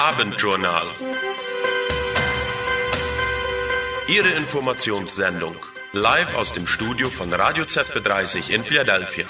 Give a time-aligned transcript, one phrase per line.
[0.00, 0.86] Abendjournal.
[4.08, 5.56] Ihre Informationssendung
[5.92, 9.26] live aus dem Studio von Radio ZB30 in Philadelphia.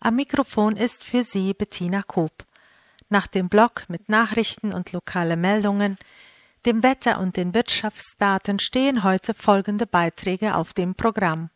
[0.00, 2.44] Am Mikrofon ist für Sie Bettina Koop.
[3.08, 5.96] Nach dem Blog mit Nachrichten und lokale Meldungen,
[6.64, 11.50] dem Wetter und den Wirtschaftsdaten stehen heute folgende Beiträge auf dem Programm.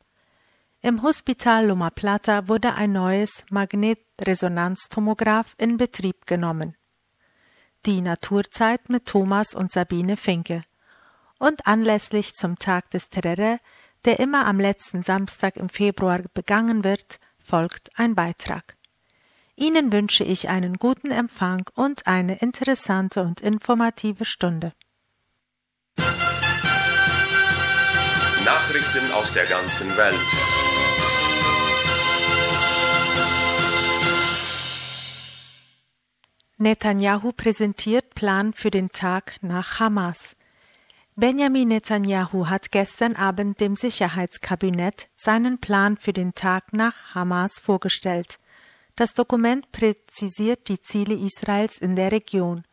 [0.83, 6.75] Im Hospital Loma Plata wurde ein neues Magnetresonanztomograph in Betrieb genommen.
[7.84, 10.62] Die Naturzeit mit Thomas und Sabine Finke.
[11.39, 13.59] Und anlässlich zum Tag des Terere,
[14.06, 18.78] der immer am letzten Samstag im Februar begangen wird, folgt ein Beitrag.
[19.56, 24.73] Ihnen wünsche ich einen guten Empfang und eine interessante und informative Stunde.
[28.45, 30.17] Nachrichten aus der ganzen Welt.
[36.56, 40.37] Netanyahu präsentiert Plan für den Tag nach Hamas.
[41.17, 48.39] Benjamin Netanyahu hat gestern Abend dem Sicherheitskabinett seinen Plan für den Tag nach Hamas vorgestellt.
[48.97, 52.64] Das Dokument präzisiert die Ziele Israels in der Region.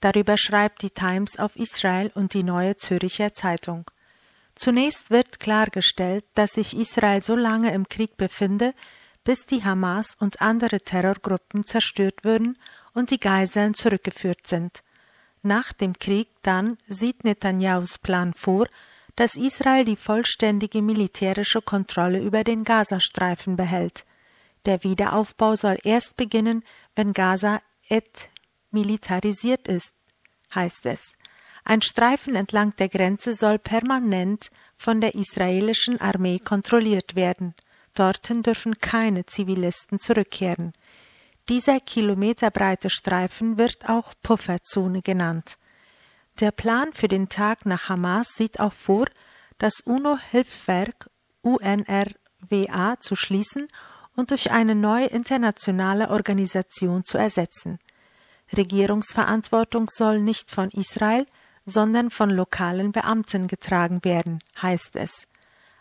[0.00, 3.88] Darüber schreibt die Times of Israel und die Neue Zürcher Zeitung.
[4.54, 8.74] Zunächst wird klargestellt, dass sich Israel so lange im Krieg befinde,
[9.24, 12.58] bis die Hamas und andere Terrorgruppen zerstört würden
[12.92, 14.82] und die Geiseln zurückgeführt sind.
[15.42, 18.66] Nach dem Krieg dann sieht Netanyahus Plan vor,
[19.16, 24.04] dass Israel die vollständige militärische Kontrolle über den Gazastreifen behält.
[24.64, 26.64] Der Wiederaufbau soll erst beginnen,
[26.94, 29.94] wenn Gaza entmilitarisiert ist,
[30.54, 31.16] heißt es.
[31.64, 37.54] Ein Streifen entlang der Grenze soll permanent von der israelischen Armee kontrolliert werden.
[37.94, 40.72] Dorten dürfen keine Zivilisten zurückkehren.
[41.48, 45.56] Dieser kilometerbreite Streifen wird auch Pufferzone genannt.
[46.40, 49.06] Der Plan für den Tag nach Hamas sieht auch vor,
[49.58, 51.10] das UNO-Hilfswerk
[51.42, 53.68] UNRWA zu schließen
[54.16, 57.78] und durch eine neue internationale Organisation zu ersetzen.
[58.56, 61.26] Regierungsverantwortung soll nicht von Israel,
[61.66, 65.26] sondern von lokalen Beamten getragen werden, heißt es.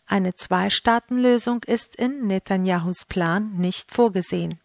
[0.08, 4.60] Eine Zwei-Staaten-Lösung ist in Netanyahus Plan nicht vorgesehen.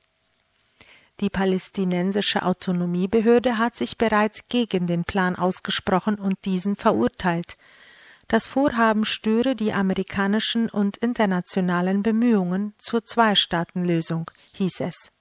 [1.20, 7.56] Die palästinensische Autonomiebehörde hat sich bereits gegen den Plan ausgesprochen und diesen verurteilt.
[8.28, 15.12] Das Vorhaben störe die amerikanischen und internationalen Bemühungen zur Zwei-Staaten-Lösung, hieß es.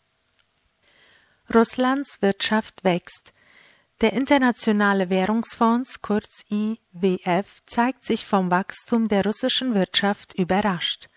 [1.54, 3.32] Russlands Wirtschaft wächst.
[4.02, 11.08] Der Internationale Währungsfonds, kurz IWF, zeigt sich vom Wachstum der russischen Wirtschaft überrascht.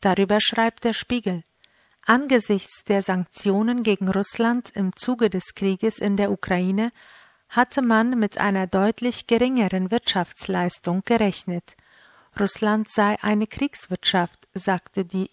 [0.00, 1.42] Darüber schreibt der Spiegel.
[2.06, 6.92] Angesichts der Sanktionen gegen Russland im Zuge des Krieges in der Ukraine
[7.48, 11.76] hatte man mit einer deutlich geringeren Wirtschaftsleistung gerechnet.
[12.38, 15.28] Russland sei eine Kriegswirtschaft, sagte die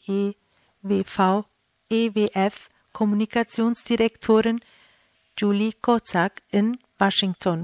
[0.83, 1.45] EWV
[1.91, 4.59] EWF Kommunikationsdirektorin
[5.39, 7.63] Julie Kozak in Washington.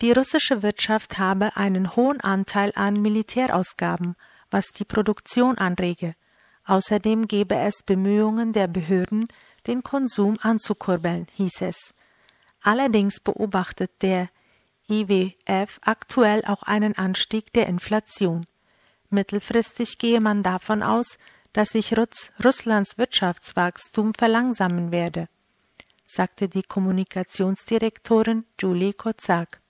[0.00, 4.14] Die russische Wirtschaft habe einen hohen Anteil an Militärausgaben,
[4.48, 6.14] was die Produktion anrege.
[6.64, 9.26] Außerdem gebe es Bemühungen der Behörden,
[9.66, 11.94] den Konsum anzukurbeln, hieß es.
[12.62, 14.28] Allerdings beobachtet der
[14.88, 18.46] IWF aktuell auch einen Anstieg der Inflation.
[19.10, 21.18] Mittelfristig gehe man davon aus,
[21.52, 21.94] dass sich
[22.42, 25.28] Russlands Wirtschaftswachstum verlangsamen werde,
[26.12, 29.60] sagte die Kommunikationsdirektorin Julie Kozak.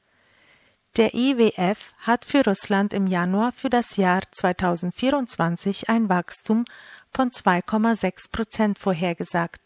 [0.97, 6.65] Der IWF hat für Russland im Januar für das Jahr 2024 ein Wachstum
[7.11, 9.61] von 2,6 Prozent vorhergesagt.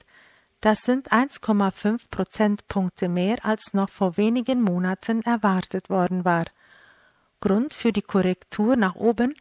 [0.61, 6.45] Das sind 1,5 Prozentpunkte mehr als noch vor wenigen Monaten erwartet worden war.
[7.41, 9.35] Grund für die Korrektur nach oben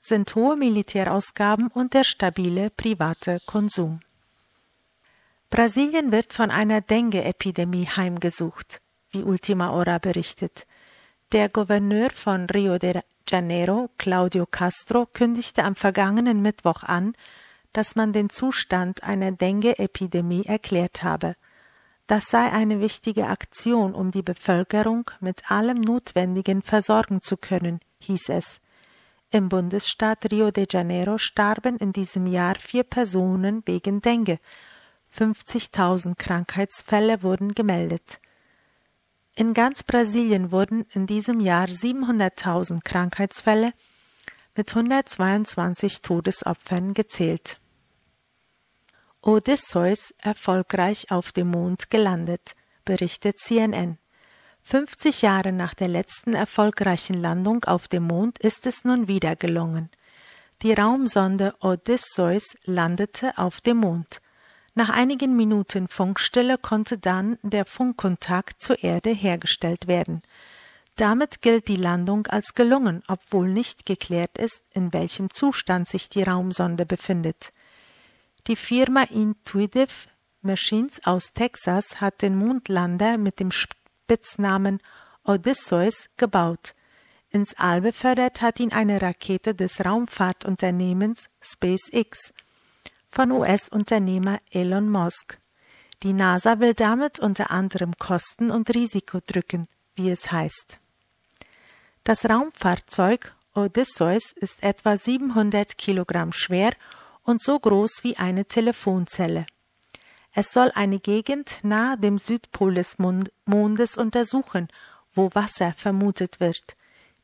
[0.00, 4.00] sind hohe Militärausgaben und der stabile private Konsum.
[5.50, 10.66] Brasilien wird von einer Dengue-Epidemie heimgesucht, wie Ultima Hora berichtet.
[11.32, 17.14] Der Gouverneur von Rio de Janeiro, Claudio Castro, kündigte am vergangenen Mittwoch an,
[17.72, 21.36] dass man den Zustand einer Dengue-Epidemie erklärt habe.
[22.08, 28.30] Das sei eine wichtige Aktion, um die Bevölkerung mit allem Notwendigen versorgen zu können, hieß
[28.30, 28.60] es.
[29.30, 34.38] Im Bundesstaat Rio de Janeiro starben in diesem Jahr vier Personen wegen Dengue.
[35.14, 38.20] 50.000 Krankheitsfälle wurden gemeldet.
[39.34, 43.72] In ganz Brasilien wurden in diesem Jahr 700.000 Krankheitsfälle
[44.56, 47.60] mit 122 Todesopfern gezählt.
[49.20, 52.52] Odysseus erfolgreich auf dem Mond gelandet,
[52.84, 53.98] berichtet CNN.
[54.62, 59.90] 50 Jahre nach der letzten erfolgreichen Landung auf dem Mond ist es nun wieder gelungen.
[60.62, 64.20] Die Raumsonde Odysseus landete auf dem Mond.
[64.78, 70.20] Nach einigen Minuten Funkstille konnte dann der Funkkontakt zur Erde hergestellt werden.
[70.96, 76.22] Damit gilt die Landung als gelungen, obwohl nicht geklärt ist, in welchem Zustand sich die
[76.22, 77.54] Raumsonde befindet.
[78.48, 80.10] Die Firma Intuitive
[80.42, 84.80] Machines aus Texas hat den Mondlander mit dem Spitznamen
[85.24, 86.74] Odysseus gebaut.
[87.30, 92.34] Ins All befördert hat ihn eine Rakete des Raumfahrtunternehmens SpaceX
[93.16, 95.38] von US-Unternehmer Elon Musk.
[96.02, 100.78] Die NASA will damit unter anderem Kosten und Risiko drücken, wie es heißt.
[102.04, 106.74] Das Raumfahrzeug Odysseus ist etwa 700 Kilogramm schwer
[107.22, 109.46] und so groß wie eine Telefonzelle.
[110.34, 114.68] Es soll eine Gegend nahe dem Südpol des Mondes untersuchen,
[115.10, 116.76] wo Wasser vermutet wird.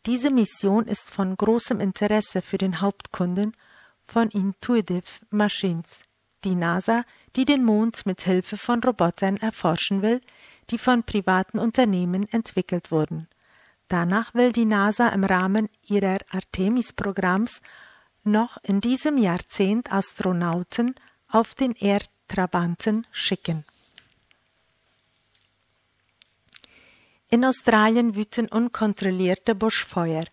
[0.06, 3.55] Diese Mission ist von großem Interesse für den Hauptkunden
[4.05, 6.05] von Intuitive Machines,
[6.45, 7.05] die NASA,
[7.37, 10.21] die den Mond mit Hilfe von Robotern erforschen will,
[10.71, 13.29] die von privaten Unternehmen entwickelt wurden.
[13.89, 17.61] Danach will die NASA im Rahmen ihrer Artemis-Programms
[18.25, 20.95] noch in diesem Jahrzehnt Astronauten
[21.29, 23.65] auf den Erdtrabanten schicken.
[27.31, 30.25] In Australien wüten unkontrollierte Buschfeuer.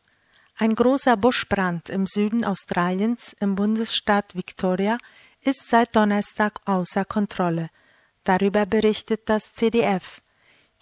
[0.61, 4.97] Ein großer Buschbrand im Süden Australiens im Bundesstaat Victoria
[5.39, 7.69] ist seit Donnerstag außer Kontrolle.
[8.25, 10.21] Darüber berichtet das CDF.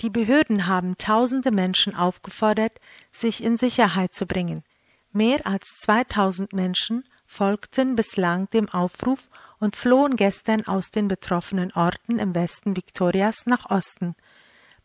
[0.01, 2.81] Die Behörden haben tausende Menschen aufgefordert,
[3.11, 4.63] sich in Sicherheit zu bringen.
[5.11, 9.29] Mehr als 2000 Menschen folgten bislang dem Aufruf
[9.59, 14.15] und flohen gestern aus den betroffenen Orten im Westen Victorias nach Osten.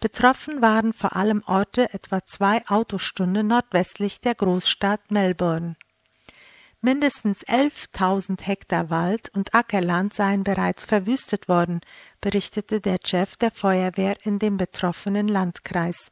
[0.02, 5.76] Betroffen waren vor allem Orte etwa zwei Autostunden nordwestlich der Großstadt Melbourne.
[6.80, 11.82] Mindestens 11.000 Hektar Wald und Ackerland seien bereits verwüstet worden,
[12.20, 16.10] berichtete der Chef der Feuerwehr in dem betroffenen Landkreis.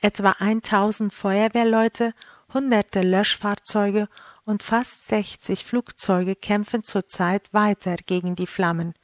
[0.00, 2.14] Etwa 1000 Feuerwehrleute
[2.54, 4.08] hunderte Löschfahrzeuge
[4.46, 8.94] und fast 60 Flugzeuge kämpfen zurzeit weiter gegen die Flammen.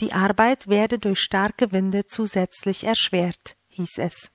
[0.00, 4.30] Die Arbeit werde durch starke Winde zusätzlich erschwert, hieß es.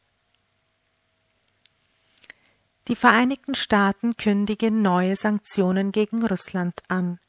[2.87, 7.19] Die Vereinigten Staaten kündigen neue Sanktionen gegen Russland an.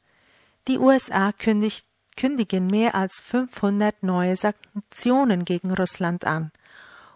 [0.67, 6.51] Die USA kündigt, kündigen mehr als 500 neue Sanktionen gegen Russland an.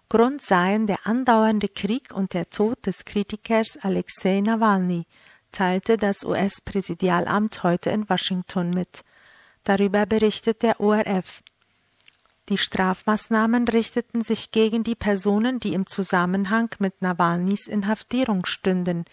[0.09, 5.05] Grund seien der andauernde Krieg und der Tod des Kritikers Alexei Nawalny,
[5.51, 9.03] teilte das US-Präsidialamt heute in Washington mit.
[9.63, 11.43] Darüber berichtet der ORF.
[12.49, 19.05] Die Strafmaßnahmen richteten sich gegen die Personen, die im Zusammenhang mit Nawalnys Inhaftierung stünden,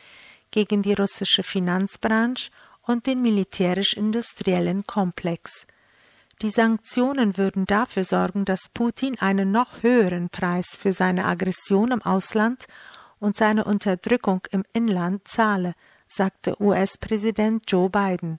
[0.50, 2.50] gegen die russische Finanzbranche
[2.83, 5.67] und den militärisch-industriellen Komplex.
[6.41, 12.03] Die Sanktionen würden dafür sorgen, dass Putin einen noch höheren Preis für seine Aggression im
[12.03, 12.67] Ausland
[13.19, 15.75] und seine Unterdrückung im Inland zahle,
[16.06, 18.39] sagte US-Präsident Joe Biden.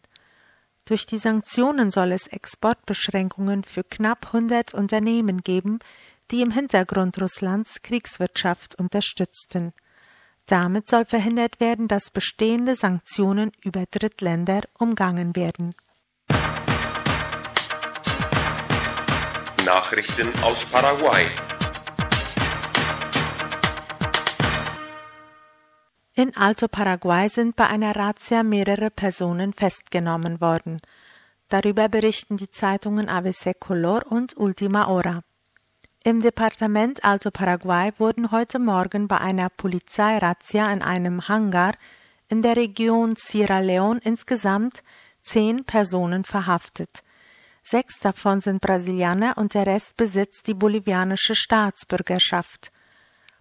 [0.90, 5.78] Durch die Sanktionen soll es Exportbeschränkungen für knapp 100 Unternehmen geben,
[6.32, 9.74] die im Hintergrund Russlands Kriegswirtschaft unterstützten.
[10.48, 15.76] Damit soll verhindert werden, dass bestehende Sanktionen über Drittländer umgangen werden.
[19.64, 21.28] Nachrichten aus Paraguay.
[26.20, 30.82] In Alto Paraguay sind bei einer Razzia mehrere Personen festgenommen worden.
[31.48, 35.24] Darüber berichten die Zeitungen ABC Color und Ultima Hora.
[36.04, 41.76] Im Departement Alto Paraguay wurden heute Morgen bei einer Polizeirazzia in einem Hangar
[42.28, 44.84] in der Region Sierra Leone insgesamt
[45.22, 47.02] zehn Personen verhaftet.
[47.64, 52.74] Sechs davon sind Brasilianer und der Rest besitzt die bolivianische Staatsbürgerschaft.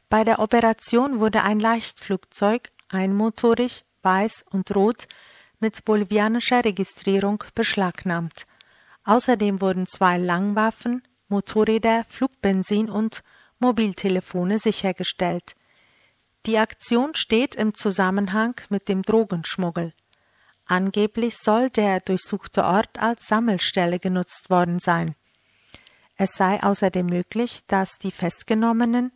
[0.09, 5.07] Bei der Operation wurde ein Leichtflugzeug, einmotorig, weiß und rot,
[5.61, 8.47] mit bolivianischer Registrierung beschlagnahmt.
[9.05, 13.23] Außerdem wurden zwei Langwaffen, Motorräder, Flugbenzin und
[13.59, 15.55] Mobiltelefone sichergestellt.
[16.47, 19.93] Die Aktion steht im Zusammenhang mit dem Drogenschmuggel.
[20.65, 25.17] Angeblich soll der durchsuchte Ort als Sammelstelle genutzt worden sein.
[26.17, 29.13] Es sei außerdem möglich, dass die Festgenommenen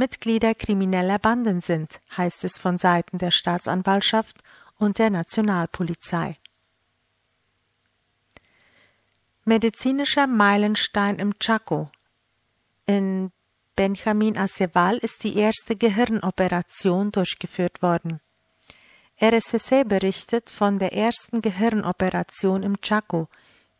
[0.00, 4.38] Mitglieder krimineller Banden sind, heißt es von Seiten der Staatsanwaltschaft
[4.78, 6.38] und der Nationalpolizei.
[9.44, 11.90] Medizinischer Meilenstein im Chaco.
[12.86, 13.30] In
[13.76, 18.20] Benjamin Aceval ist die erste Gehirnoperation durchgeführt worden.
[19.20, 23.28] RSSE berichtet von der ersten Gehirnoperation im Chaco,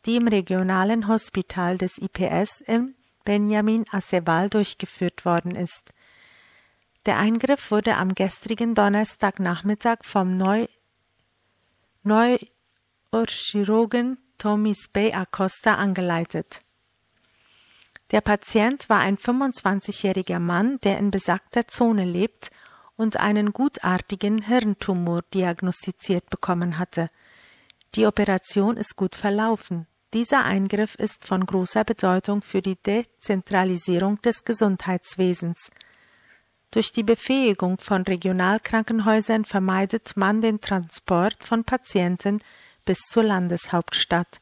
[0.04, 5.94] die im regionalen Hospital des IPS in Benjamin Aceval durchgeführt worden ist.
[7.06, 10.66] Der Eingriff wurde am gestrigen Donnerstagnachmittag vom Neu
[12.02, 16.60] Neurochirurgen Tomis Bay Acosta angeleitet.
[18.10, 22.50] Der Patient war ein 25-jähriger Mann, der in besagter Zone lebt
[22.96, 27.08] und einen gutartigen Hirntumor diagnostiziert bekommen hatte.
[27.94, 29.86] Die Operation ist gut verlaufen.
[30.12, 35.70] Dieser Eingriff ist von großer Bedeutung für die Dezentralisierung des Gesundheitswesens.
[36.70, 42.40] Durch die Befähigung von Regionalkrankenhäusern vermeidet man den Transport von Patienten
[42.84, 44.40] bis zur Landeshauptstadt.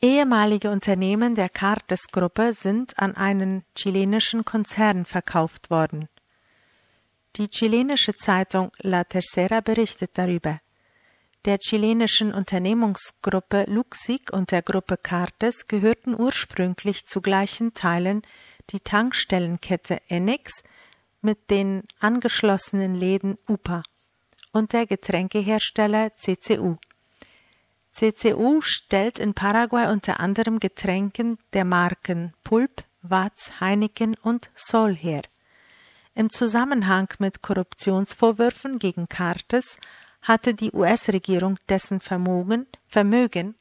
[0.00, 6.08] Ehemalige Unternehmen der Cartes-Gruppe sind an einen chilenischen Konzern verkauft worden.
[7.36, 10.60] Die chilenische Zeitung La Tercera berichtet darüber.
[11.44, 18.22] Der chilenischen Unternehmungsgruppe Luxic und der Gruppe Cartes gehörten ursprünglich zu gleichen Teilen
[18.72, 20.62] die Tankstellenkette Enex
[21.20, 23.82] mit den angeschlossenen Läden UPA
[24.52, 26.76] und der Getränkehersteller CCU.
[27.92, 35.22] CCU stellt in Paraguay unter anderem Getränken der Marken Pulp, Watz, Heineken und Sol her.
[36.14, 39.76] Im Zusammenhang mit Korruptionsvorwürfen gegen Cartes
[40.22, 43.54] hatte die US-Regierung dessen Vermögen, Vermögen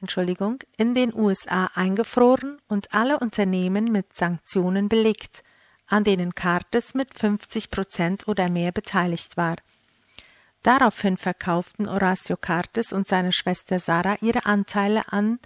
[0.00, 5.42] Entschuldigung, in den USA eingefroren und alle Unternehmen mit Sanktionen belegt,
[5.88, 9.56] an denen Cartes mit 50 Prozent oder mehr beteiligt war.
[10.62, 15.38] Daraufhin verkauften Horacio Cartes und seine Schwester Sarah ihre Anteile an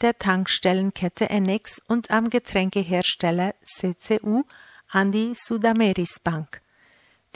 [0.00, 4.44] der Tankstellenkette Enex und am Getränkehersteller CCU
[4.90, 6.62] an die Sudameris Bank.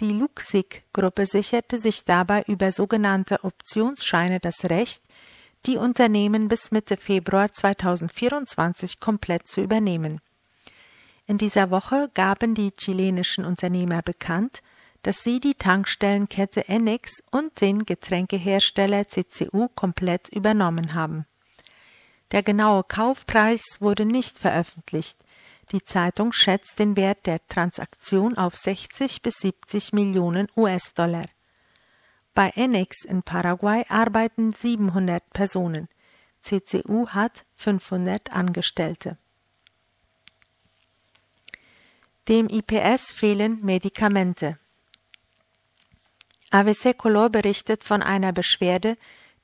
[0.00, 5.02] Die Luxig-Gruppe sicherte sich dabei über sogenannte Optionsscheine das Recht,
[5.66, 10.20] die Unternehmen bis Mitte Februar 2024 komplett zu übernehmen.
[11.26, 14.62] In dieser Woche gaben die chilenischen Unternehmer bekannt,
[15.02, 21.26] dass sie die Tankstellenkette Enex und den Getränkehersteller CCU komplett übernommen haben.
[22.32, 25.18] Der genaue Kaufpreis wurde nicht veröffentlicht.
[25.70, 31.26] Die Zeitung schätzt den Wert der Transaktion auf 60 bis 70 Millionen US-Dollar.
[32.34, 35.88] Bei Enex in Paraguay arbeiten 700 Personen.
[36.40, 39.18] CCU hat 500 Angestellte.
[42.28, 44.58] Dem IPS fehlen Medikamente.
[46.50, 48.96] AVC Color berichtet von einer Beschwerde,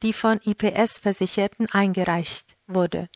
[0.02, 3.08] die von IPS-Versicherten eingereicht wurde.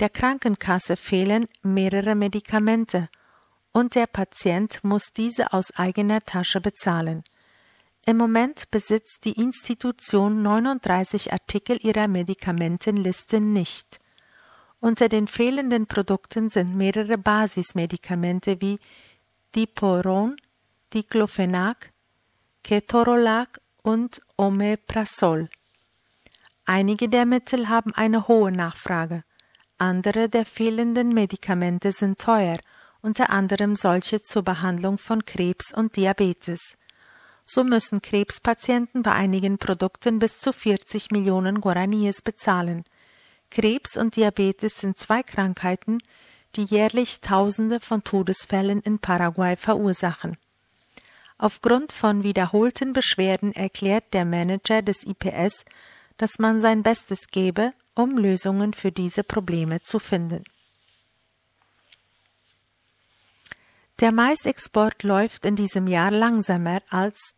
[0.00, 3.08] Der Krankenkasse fehlen mehrere Medikamente
[3.72, 7.24] und der Patient muss diese aus eigener Tasche bezahlen.
[8.08, 14.00] Im Moment besitzt die Institution 39 Artikel ihrer Medikamentenliste nicht.
[14.80, 18.78] Unter den fehlenden Produkten sind mehrere Basismedikamente wie
[19.54, 20.36] Diporon,
[20.94, 21.92] Diclofenac,
[22.64, 25.50] Ketorolac und Omeprazol.
[26.64, 29.22] Einige der Mittel haben eine hohe Nachfrage.
[29.76, 32.56] Andere der fehlenden Medikamente sind teuer,
[33.02, 36.78] unter anderem solche zur Behandlung von Krebs und Diabetes.
[37.50, 42.84] So müssen Krebspatienten bei einigen Produkten bis zu 40 Millionen Guaraníes bezahlen.
[43.50, 45.98] Krebs und Diabetes sind zwei Krankheiten,
[46.56, 50.36] die jährlich Tausende von Todesfällen in Paraguay verursachen.
[51.38, 55.64] Aufgrund von wiederholten Beschwerden erklärt der Manager des IPS,
[56.18, 60.44] dass man sein Bestes gebe, um Lösungen für diese Probleme zu finden.
[64.00, 67.34] Der Maisexport läuft in diesem Jahr langsamer als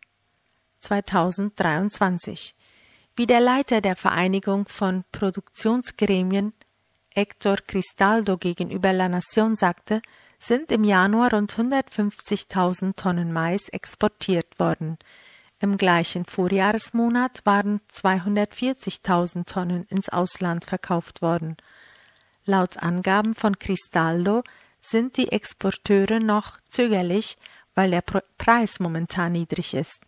[0.81, 2.55] 2023.
[3.15, 6.53] Wie der Leiter der Vereinigung von Produktionsgremien
[7.13, 10.01] Hector Cristaldo gegenüber La Nation sagte,
[10.39, 14.97] sind im Januar rund 150.000 Tonnen Mais exportiert worden.
[15.59, 21.57] Im gleichen Vorjahresmonat waren 240.000 Tonnen ins Ausland verkauft worden.
[22.45, 24.41] Laut Angaben von Cristaldo
[24.79, 27.37] sind die Exporteure noch zögerlich,
[27.75, 30.01] weil der Preis momentan niedrig ist.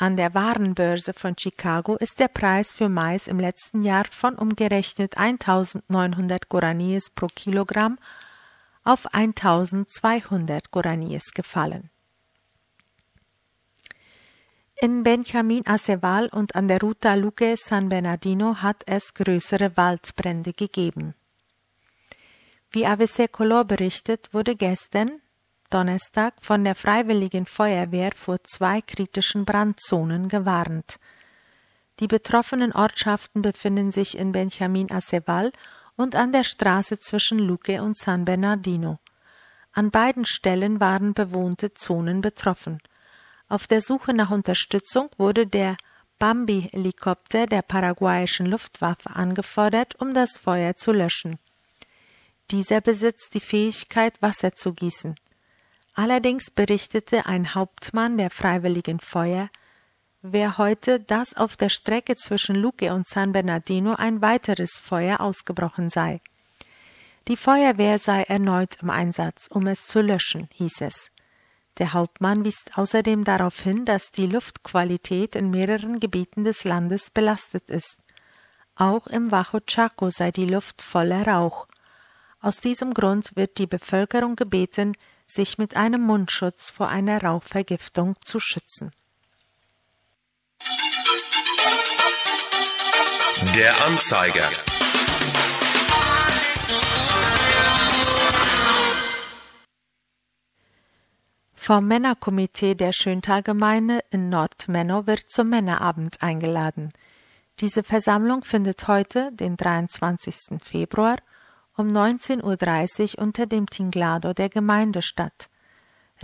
[0.00, 5.18] An der Warenbörse von Chicago ist der Preis für Mais im letzten Jahr von umgerechnet
[5.18, 7.98] 1900 Guaraníes pro Kilogramm
[8.84, 11.90] auf 1200 Guaraníes gefallen.
[14.80, 21.14] In Benjamin Aceval und an der Ruta Luque San Bernardino hat es größere Waldbrände gegeben.
[22.70, 25.20] Wie ABC Color berichtet, wurde gestern,
[25.70, 30.98] Donnerstag, von der Freiwilligen Feuerwehr vor zwei kritischen Brandzonen gewarnt.
[32.00, 35.52] Die betroffenen Ortschaften befinden sich in Benjamin Aceval
[35.96, 38.98] und an der Straße zwischen Luque und San Bernardino.
[39.72, 42.80] An beiden Stellen waren bewohnte Zonen betroffen.
[43.48, 45.76] Auf der Suche nach Unterstützung wurde der
[46.18, 51.38] Bambi-Helikopter der paraguayischen Luftwaffe angefordert, um das Feuer zu löschen.
[52.50, 55.14] Dieser besitzt die Fähigkeit, Wasser zu gießen.
[55.98, 59.50] Allerdings berichtete ein Hauptmann der Freiwilligen Feuer,
[60.22, 65.90] wer heute, dass auf der Strecke zwischen Luque und San Bernardino ein weiteres Feuer ausgebrochen
[65.90, 66.20] sei.
[67.26, 71.10] Die Feuerwehr sei erneut im Einsatz, um es zu löschen, hieß es.
[71.78, 77.68] Der Hauptmann wies außerdem darauf hin, dass die Luftqualität in mehreren Gebieten des Landes belastet
[77.68, 77.98] ist.
[78.76, 81.66] Auch im Bajo Chaco sei die Luft voller Rauch.
[82.40, 84.92] Aus diesem Grund wird die Bevölkerung gebeten,
[85.28, 88.92] sich mit einem Mundschutz vor einer Rauchvergiftung zu schützen.
[93.54, 94.50] Der Anzeiger.
[101.54, 106.92] Vom Männerkomitee der Schöntalgemeinde in Nordmenno wird zum Männerabend eingeladen.
[107.60, 110.62] Diese Versammlung findet heute, den 23.
[110.62, 111.18] Februar,
[111.78, 115.48] um 19.30 Uhr unter dem Tinglado der Gemeinde statt.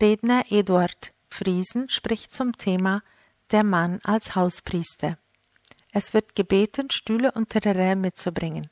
[0.00, 3.02] Redner Eduard Friesen spricht zum Thema
[3.52, 5.16] Der Mann als Hauspriester.
[5.92, 8.68] Es wird gebeten, Stühle und Terrain mitzubringen.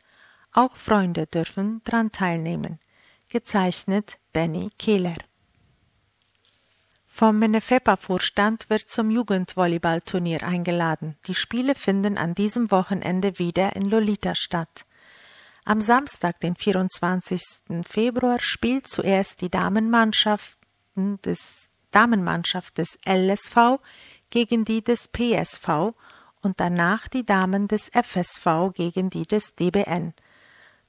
[0.52, 2.80] Auch Freunde dürfen daran teilnehmen.
[3.28, 5.14] Gezeichnet Benny Kehler.
[7.06, 11.16] Vom Menefepa-Vorstand wird zum Jugendvolleyballturnier eingeladen.
[11.26, 14.84] Die Spiele finden an diesem Wochenende wieder in Lolita statt.
[15.64, 17.40] Am Samstag, den 24.
[17.88, 20.58] Februar, spielt zuerst die Damenmannschaft
[20.96, 23.78] des, Damenmannschaft des LSV
[24.30, 25.94] gegen die des PSV
[26.40, 30.14] und danach die Damen des FSV gegen die des DBN.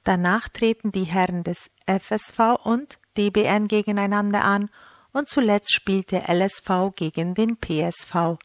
[0.04, 4.72] Danach treten die Herren des FSV und DBN gegeneinander an
[5.12, 8.40] und zuletzt spielt der LSV gegen den PSV.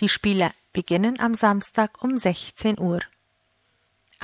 [0.00, 3.00] Die Spiele beginnen am Samstag um 16 Uhr.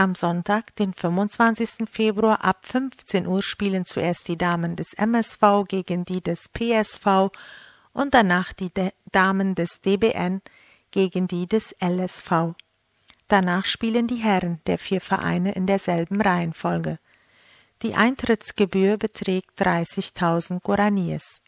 [0.01, 1.87] Am Sonntag, den 25.
[1.87, 7.29] Februar ab 15 Uhr spielen zuerst die Damen des MSV gegen die des PSV
[7.93, 10.41] und danach die De Damen des DBN
[10.91, 12.55] gegen die des LSV.
[13.29, 16.99] Danach spielen die Herren der vier Vereine in derselben Reihenfolge.
[17.83, 21.43] Die Eintrittsgebühr beträgt 30.000 Guaraníes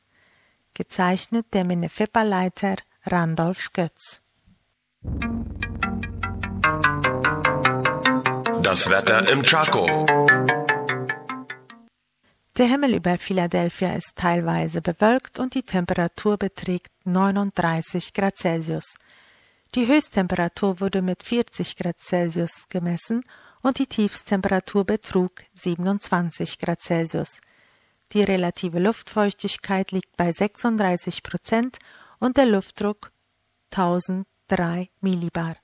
[0.74, 4.20] gezeichnet der Minefepa-Leiter Randolph Götz.
[8.72, 9.84] Das Wetter im Chaco.
[12.56, 18.94] Der Himmel über Philadelphia ist teilweise bewölkt und die Temperatur beträgt 39 Grad Celsius.
[19.74, 23.24] Die Höchsttemperatur wurde mit 40 Grad Celsius gemessen
[23.60, 27.42] und die Tiefstemperatur betrug 27 Grad Celsius.
[28.12, 31.76] Die relative Luftfeuchtigkeit liegt bei 36 Prozent
[32.20, 33.12] und der Luftdruck
[33.70, 35.61] 1003 Millibar.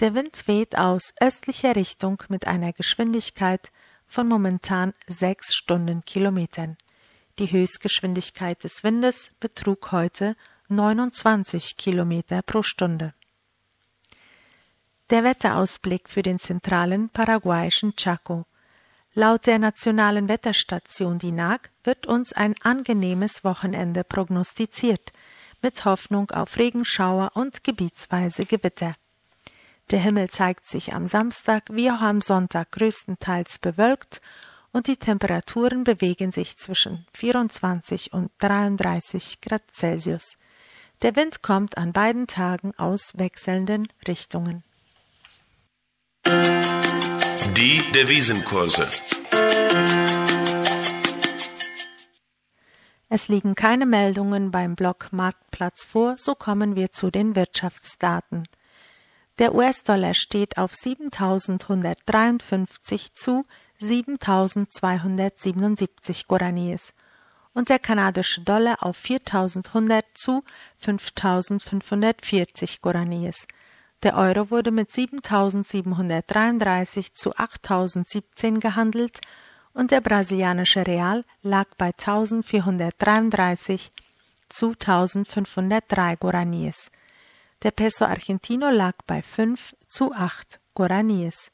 [0.00, 3.70] Der Wind weht aus östlicher Richtung mit einer Geschwindigkeit
[4.06, 6.76] von momentan 6 Stundenkilometern.
[7.38, 10.36] Die Höchstgeschwindigkeit des Windes betrug heute
[10.68, 13.14] 29 Kilometer pro Stunde.
[15.10, 18.46] Der Wetterausblick für den zentralen paraguayischen Chaco.
[19.14, 25.12] Laut der nationalen Wetterstation DINAG wird uns ein angenehmes Wochenende prognostiziert,
[25.60, 28.94] mit Hoffnung auf Regenschauer und gebietsweise Gewitter.
[29.90, 34.20] Der Himmel zeigt sich am Samstag wie auch am Sonntag größtenteils bewölkt
[34.72, 40.38] und die Temperaturen bewegen sich zwischen 24 und 33 Grad Celsius.
[41.02, 44.64] Der Wind kommt an beiden Tagen aus wechselnden Richtungen.
[46.24, 48.88] Die Devisenkurse.
[53.08, 58.44] Es liegen keine Meldungen beim Blog Marktplatz vor, so kommen wir zu den Wirtschaftsdaten.
[59.38, 63.44] Der US-Dollar steht auf 7.153 zu
[63.80, 66.92] 7.277 Guaraníes
[67.54, 70.42] und der kanadische Dollar auf 4.100 zu
[70.80, 73.46] 5.540 Guaraníes.
[74.02, 79.20] Der Euro wurde mit 7.733 zu 8.017 gehandelt
[79.74, 83.90] und der brasilianische Real lag bei 1433
[84.48, 86.90] zu 1503 Guaraníes.
[87.62, 91.52] Der Peso Argentino lag bei 5 zu 8 Guaraníes.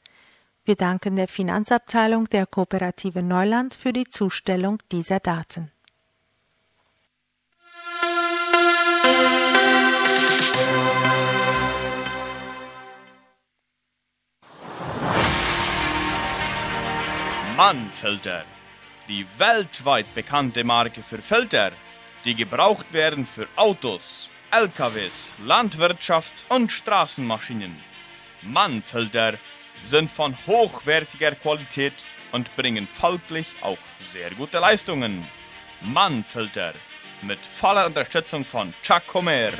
[0.65, 5.71] Wir danken der Finanzabteilung der Kooperative Neuland für die Zustellung dieser Daten.
[17.55, 18.45] Mannfilter.
[19.07, 21.71] Die weltweit bekannte Marke für Filter,
[22.25, 27.75] die gebraucht werden für Autos, LKWs, Landwirtschafts- und Straßenmaschinen.
[28.41, 29.33] Mannfilter
[29.85, 31.93] sind von hochwertiger Qualität
[32.31, 33.77] und bringen folglich auch
[34.11, 35.23] sehr gute Leistungen.
[35.81, 36.73] Mannfilter
[37.21, 39.51] mit voller Unterstützung von Chuck Homer.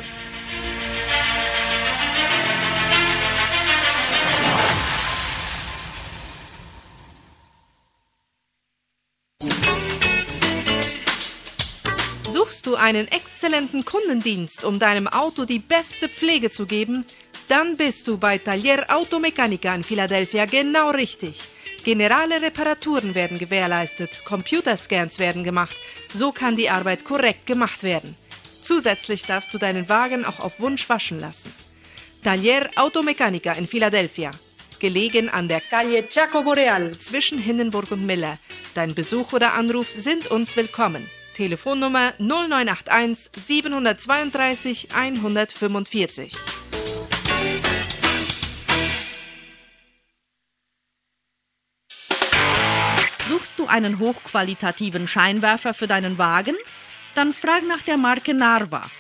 [12.80, 17.06] Einen exzellenten Kundendienst, um deinem Auto die beste Pflege zu geben?
[17.48, 21.42] Dann bist du bei Taller Automechanica in Philadelphia genau richtig.
[21.84, 25.76] Generale Reparaturen werden gewährleistet, Computerscans werden gemacht,
[26.14, 28.16] so kann die Arbeit korrekt gemacht werden.
[28.62, 31.54] Zusätzlich darfst du deinen Wagen auch auf Wunsch waschen lassen.
[32.24, 34.32] Taller Automechanica in Philadelphia.
[34.80, 38.38] Gelegen an der Calle Chaco Boreal zwischen Hindenburg und Miller.
[38.76, 41.10] Dein Besuch oder Anruf sind uns willkommen.
[41.40, 46.34] Telefonnummer 0981 732 145.
[53.30, 56.58] Suchst du einen hochqualitativen Scheinwerfer für deinen Wagen?
[57.16, 58.92] Dann frag nach der Marke Narva.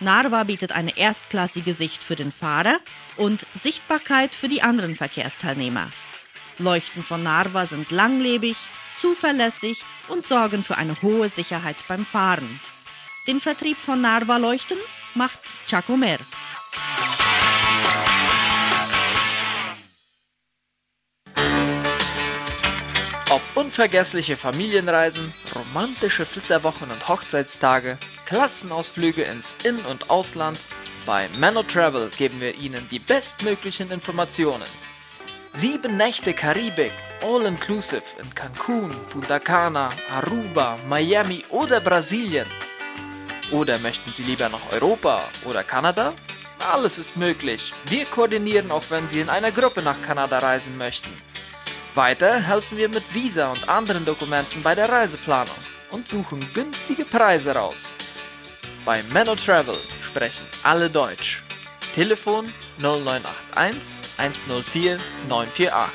[0.00, 2.78] Narva bietet eine erstklassige Sicht für den Fahrer
[3.16, 5.88] und Sichtbarkeit für die anderen Verkehrsteilnehmer.
[6.58, 8.56] Leuchten von Narva sind langlebig,
[8.98, 12.60] zuverlässig und sorgen für eine hohe Sicherheit beim Fahren.
[13.26, 14.78] Den Vertrieb von Narva Leuchten
[15.14, 16.18] macht Chacomer.
[23.28, 30.58] Ob unvergessliche Familienreisen, romantische Flitterwochen und Hochzeitstage, Klassenausflüge ins In- und Ausland,
[31.04, 34.66] bei Mano Travel geben wir Ihnen die bestmöglichen Informationen.
[35.58, 36.92] Sieben Nächte Karibik,
[37.22, 42.46] all inclusive in Cancun, Punta Cana, Aruba, Miami oder Brasilien.
[43.52, 46.12] Oder möchten Sie lieber nach Europa oder Kanada?
[46.70, 47.72] Alles ist möglich.
[47.86, 51.10] Wir koordinieren auch, wenn Sie in einer Gruppe nach Kanada reisen möchten.
[51.94, 55.56] Weiter helfen wir mit Visa und anderen Dokumenten bei der Reiseplanung
[55.90, 57.92] und suchen günstige Preise raus.
[58.84, 61.45] Bei Menno Travel sprechen alle Deutsch.
[61.96, 62.44] Telefon
[62.78, 64.98] 0981 104
[65.30, 65.90] 948.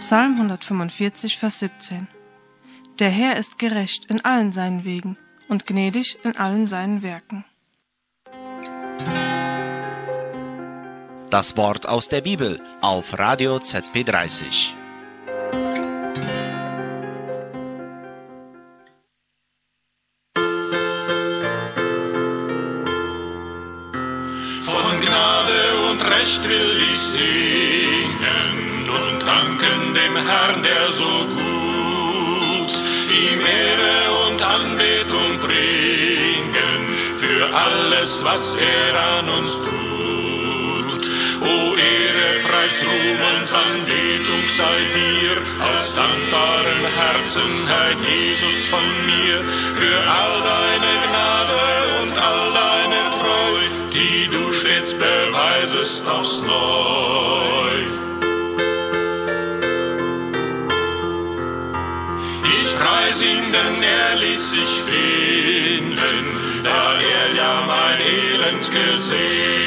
[0.00, 2.08] Psalm 145, Vers 17.
[2.98, 5.16] Der Herr ist gerecht in allen seinen Wegen
[5.48, 7.44] und gnädig in allen seinen Werken.
[11.30, 14.72] Das Wort aus der Bibel auf Radio ZP30.
[24.60, 32.74] Von Gnade und Recht will ich singen und danken dem Herrn, der so gut
[33.08, 39.89] ihm Ehre und Anbetung bringen für alles, was er an uns tut.
[41.40, 45.36] O Ehre, Preis, Ruhm und Anbetung sei dir
[45.68, 49.42] aus dankbaren Herzen, Herr Jesus von mir,
[49.74, 51.62] für all deine Gnade
[52.02, 53.58] und all deine Treu,
[53.92, 57.78] die du stets beweisest aufs Neu.
[62.50, 66.26] Ich preis ihn, denn er ließ sich finden,
[66.64, 69.59] da er ja mein Elend gesehen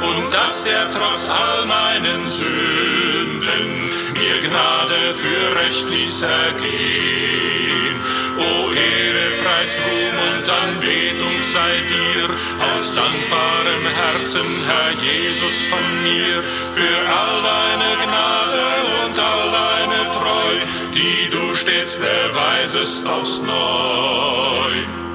[0.00, 7.94] und dass er trotz all meinen Sünden mir Gnade für Recht ließ ergehen.
[8.38, 12.28] O Ehre, Preis, Ruhm und Anbetung sei dir
[12.74, 16.42] aus dankbarem Herzen, Herr Jesus von mir,
[16.74, 18.64] für all deine Gnade
[19.04, 20.52] und all deine Treu,
[20.94, 25.05] die du stets beweisest aufs Neu.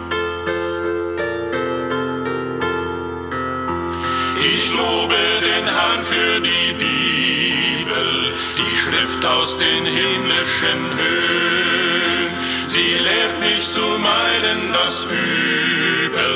[4.81, 8.09] Lobe den Herrn für die Bibel,
[8.59, 12.29] die Schrift aus den himmlischen Höhen.
[12.73, 16.35] Sie lehrt mich zu meiden das Übel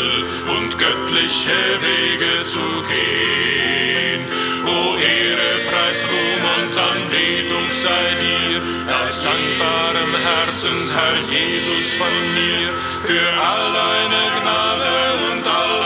[0.56, 4.22] und göttliche Wege zu gehen.
[4.66, 8.58] O Ehre, Preis, Ruhm und Anbetung sei dir,
[9.00, 12.68] aus dankbarem Herzen, Herr Jesus von mir,
[13.08, 14.96] für all deine Gnade
[15.30, 15.85] und all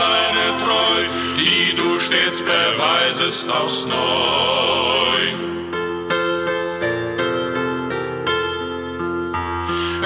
[2.10, 5.20] stets beweisest aufs Neu.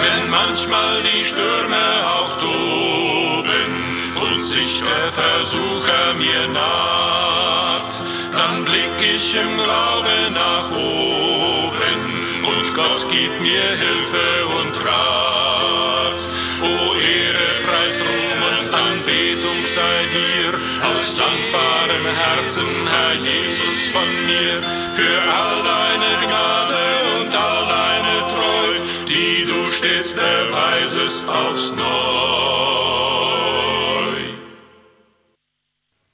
[0.00, 1.84] Wenn manchmal die Stürme
[2.16, 3.72] auch toben
[4.22, 7.92] und sich der Versucher mir naht,
[8.32, 12.00] dann blick ich im Glaube nach oben
[12.44, 14.26] und Gott gibt mir Hilfe
[14.60, 15.23] und Rat.
[21.24, 24.62] Dankbarem Herzen, Herr Jesus von mir,
[24.94, 26.82] für all deine Gnade
[27.20, 31.84] und all deine Treu, die du stets beweisest aufs Neu.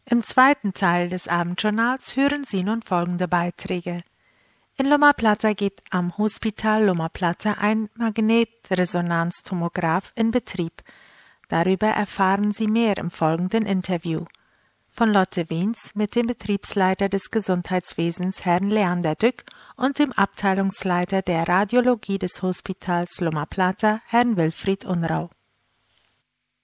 [0.07, 4.03] Im zweiten Teil des Abendjournals hören Sie nun folgende Beiträge.
[4.77, 10.83] In Loma Plata geht am Hospital Loma Plata ein Magnetresonanztomograph in Betrieb.
[11.49, 14.25] Darüber erfahren Sie mehr im folgenden Interview.
[14.93, 19.45] Von Lotte Wiens mit dem Betriebsleiter des Gesundheitswesens Herrn Leander Dück
[19.77, 25.31] und dem Abteilungsleiter der Radiologie des Hospitals Loma Plata Herrn Wilfried Unrau.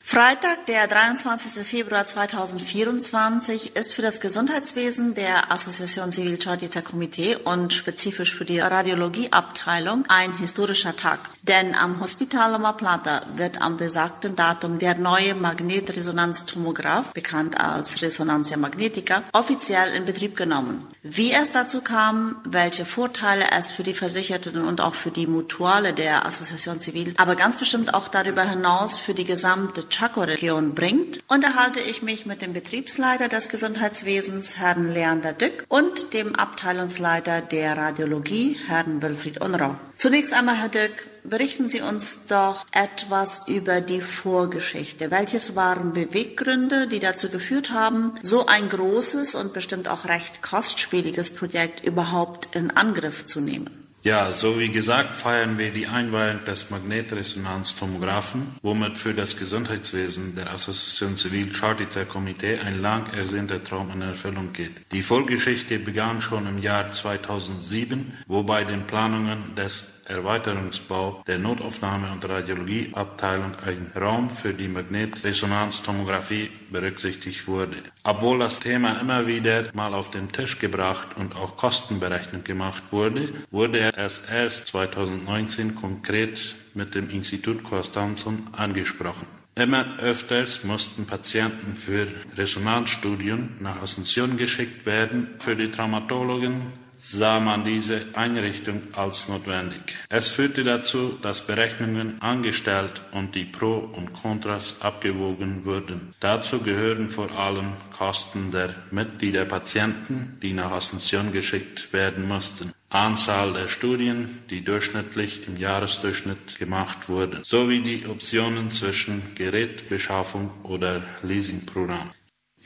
[0.08, 1.66] Freitag, der 23.
[1.66, 8.60] Februar 2024, ist für das Gesundheitswesen der Association Civil Chartiter Komitee und spezifisch für die
[8.60, 11.18] Radiologieabteilung ein historischer Tag.
[11.42, 18.56] Denn am Hospital Loma Plata wird am besagten Datum der neue Magnetresonanztomograph, bekannt als Resonantia
[18.58, 20.86] Magnetica, offiziell in Betrieb genommen.
[21.02, 25.92] Wie es dazu kam, welche Vorteile es für die Versicherten und auch für die Mutuale
[25.92, 31.80] der Association Civil, aber ganz bestimmt auch darüber hinaus für die gesamte Chaco-Region bringt, unterhalte
[31.80, 38.58] ich mich mit dem Betriebsleiter des Gesundheitswesens, Herrn Leander Dück, und dem Abteilungsleiter der Radiologie,
[38.66, 39.76] Herrn Wilfried Unrau.
[39.94, 45.10] Zunächst einmal, Herr Dück, berichten Sie uns doch etwas über die Vorgeschichte.
[45.10, 51.30] Welches waren Beweggründe, die dazu geführt haben, so ein großes und bestimmt auch recht kostspieliges
[51.30, 53.85] Projekt überhaupt in Angriff zu nehmen?
[54.06, 60.52] Ja, so wie gesagt, feiern wir die Einweihung des Magnetresonanztomographen, womit für das Gesundheitswesen der
[60.52, 64.70] Association Civil Chartiter Komitee ein lang ersehnter Traum in Erfüllung geht.
[64.92, 72.12] Die Vorgeschichte begann schon im Jahr 2007, wo bei den Planungen des Erweiterungsbau der Notaufnahme-
[72.12, 77.76] und Radiologieabteilung ein Raum für die Magnetresonanztomographie berücksichtigt wurde.
[78.04, 83.28] Obwohl das Thema immer wieder mal auf den Tisch gebracht und auch kostenberechnet gemacht wurde,
[83.50, 89.26] wurde es erst 2019 konkret mit dem Institut Constanzon angesprochen.
[89.58, 95.28] Immer öfters mussten Patienten für Resonanzstudien nach Asunción geschickt werden.
[95.38, 96.60] Für die Traumatologen
[96.98, 99.96] sah man diese Einrichtung als notwendig.
[100.08, 106.14] Es führte dazu, dass Berechnungen angestellt und die Pro und Kontras abgewogen wurden.
[106.20, 112.72] Dazu gehören vor allem Kosten der Mitglieder Patienten, die nach Asunción geschickt werden mussten.
[112.88, 121.02] Anzahl der Studien, die durchschnittlich im Jahresdurchschnitt gemacht wurden, sowie die Optionen zwischen Gerätbeschaffung oder
[121.22, 122.12] Leasingprogramm.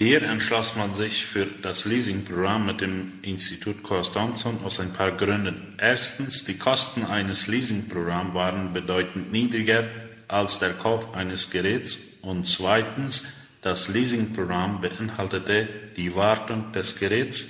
[0.03, 5.13] Hier entschloss man sich für das Leasingprogramm mit dem Institut Coast Thompson aus ein paar
[5.13, 5.75] Gründen.
[5.77, 9.85] Erstens, die Kosten eines Leasingprogramms waren bedeutend niedriger
[10.27, 13.25] als der Kauf eines Geräts und zweitens,
[13.61, 17.45] das Leasingprogramm beinhaltete die Wartung des Geräts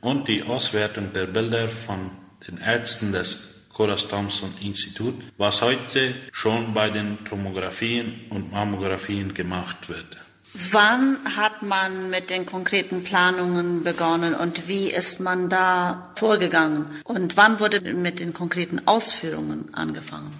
[0.00, 2.10] und die Auswertung der Bilder von
[2.48, 9.88] den Ärzten des Coras Thompson Institut, was heute schon bei den Tomographien und Mammographien gemacht
[9.88, 10.16] wird.
[10.54, 16.86] Wann hat man mit den konkreten Planungen begonnen und wie ist man da vorgegangen?
[17.04, 20.30] Und wann wurde mit den konkreten Ausführungen angefangen?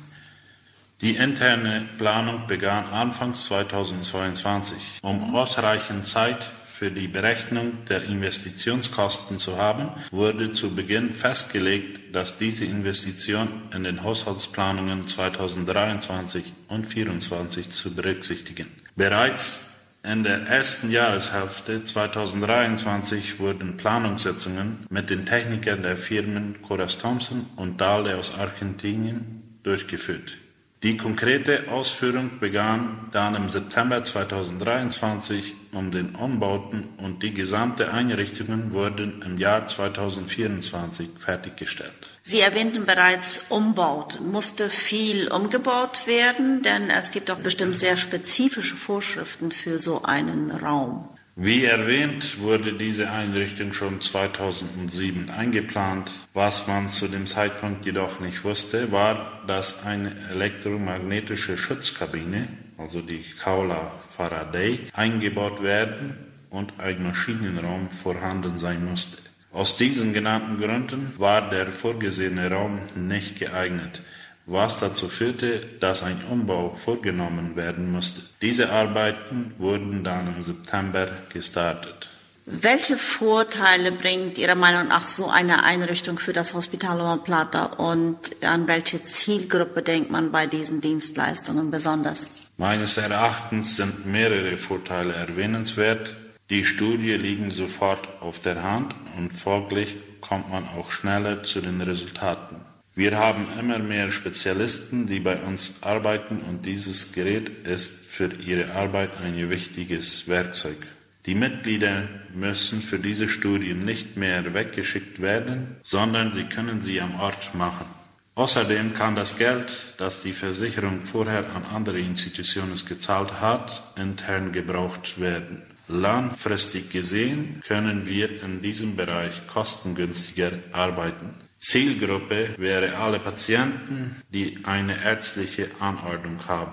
[1.00, 5.00] Die interne Planung begann Anfang 2022.
[5.02, 12.36] Um ausreichend Zeit für die Berechnung der Investitionskosten zu haben, wurde zu Beginn festgelegt, dass
[12.36, 18.68] diese Investition in den Haushaltsplanungen 2023 und 2024 zu berücksichtigen.
[18.94, 19.71] Bereits
[20.04, 27.80] in der ersten Jahreshälfte 2023 wurden Planungssitzungen mit den Technikern der Firmen Coras Thompson und
[27.80, 30.41] Dahle aus Argentinien durchgeführt.
[30.82, 38.72] Die konkrete Ausführung begann dann im September 2023 um den Umbauten und die gesamte Einrichtungen
[38.72, 41.92] wurden im Jahr 2024 fertiggestellt.
[42.24, 44.32] Sie erwähnten bereits Umbauten.
[44.32, 50.50] Musste viel umgebaut werden, denn es gibt auch bestimmt sehr spezifische Vorschriften für so einen
[50.50, 51.08] Raum.
[51.34, 56.10] Wie erwähnt, wurde diese Einrichtung schon 2007 eingeplant.
[56.34, 63.24] Was man zu dem Zeitpunkt jedoch nicht wusste, war, dass eine elektromagnetische Schutzkabine, also die
[63.42, 66.18] Kaula Faraday, eingebaut werden
[66.50, 69.16] und ein Maschinenraum vorhanden sein musste.
[69.52, 74.02] Aus diesen genannten Gründen war der vorgesehene Raum nicht geeignet
[74.46, 78.22] was dazu führte, dass ein Umbau vorgenommen werden musste.
[78.40, 82.08] Diese Arbeiten wurden dann im September gestartet.
[82.44, 88.42] Welche Vorteile bringt Ihrer Meinung nach so eine Einrichtung für das Hospital Loma Plata und
[88.42, 92.34] an welche Zielgruppe denkt man bei diesen Dienstleistungen besonders?
[92.56, 96.16] Meines Erachtens sind mehrere Vorteile erwähnenswert.
[96.50, 101.80] Die Studie liegen sofort auf der Hand und folglich kommt man auch schneller zu den
[101.80, 102.56] Resultaten.
[102.94, 108.74] Wir haben immer mehr Spezialisten, die bei uns arbeiten und dieses Gerät ist für ihre
[108.74, 110.76] Arbeit ein wichtiges Werkzeug.
[111.24, 112.02] Die Mitglieder
[112.34, 117.86] müssen für diese Studien nicht mehr weggeschickt werden, sondern sie können sie am Ort machen.
[118.34, 125.18] Außerdem kann das Geld, das die Versicherung vorher an andere Institutionen gezahlt hat, intern gebraucht
[125.18, 125.62] werden.
[125.88, 131.30] Langfristig gesehen können wir in diesem Bereich kostengünstiger arbeiten.
[131.62, 136.72] Zielgruppe wäre alle Patienten, die eine ärztliche Anordnung haben.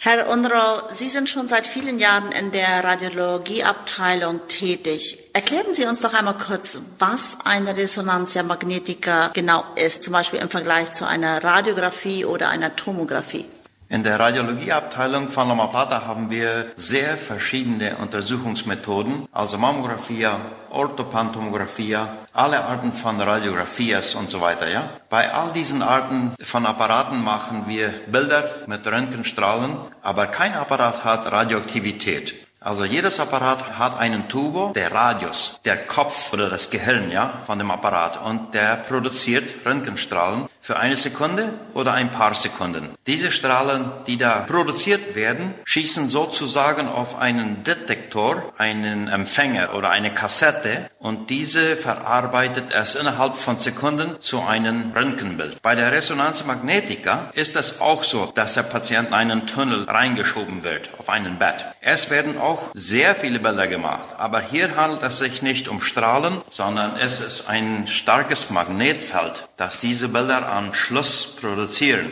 [0.00, 5.18] Herr Unrau, Sie sind schon seit vielen Jahren in der Radiologieabteilung tätig.
[5.34, 10.48] Erklären Sie uns doch einmal kurz, was eine Resonantia magnetica genau ist, zum Beispiel im
[10.48, 13.44] Vergleich zu einer Radiographie oder einer Tomographie.
[13.90, 20.28] In der Radiologieabteilung von Loma Plata haben wir sehr verschiedene Untersuchungsmethoden, also Mammographie,
[20.68, 21.96] Orthopantomographie,
[22.34, 24.90] alle Arten von Radiographias und so weiter, ja.
[25.08, 31.32] Bei all diesen Arten von Apparaten machen wir Bilder mit Röntgenstrahlen, aber kein Apparat hat
[31.32, 32.34] Radioaktivität.
[32.60, 37.58] Also jedes Apparat hat einen Tubo, der Radius, der Kopf oder das Gehirn, ja, von
[37.58, 42.90] dem Apparat und der produziert Röntgenstrahlen für eine Sekunde oder ein paar Sekunden.
[43.06, 50.12] Diese Strahlen, die da produziert werden, schießen sozusagen auf einen Detektor, einen Empfänger oder eine
[50.12, 55.62] Kassette und diese verarbeitet es innerhalb von Sekunden zu einem Röntgenbild.
[55.62, 60.64] Bei der Resonanz Magnetica ist es auch so, dass der Patient in einen Tunnel reingeschoben
[60.64, 61.64] wird auf einen Bett.
[61.80, 66.42] Es werden auch sehr viele Bilder gemacht, aber hier handelt es sich nicht um Strahlen,
[66.50, 72.10] sondern es ist ein starkes Magnetfeld, das diese Bilder am Schluss produzieren.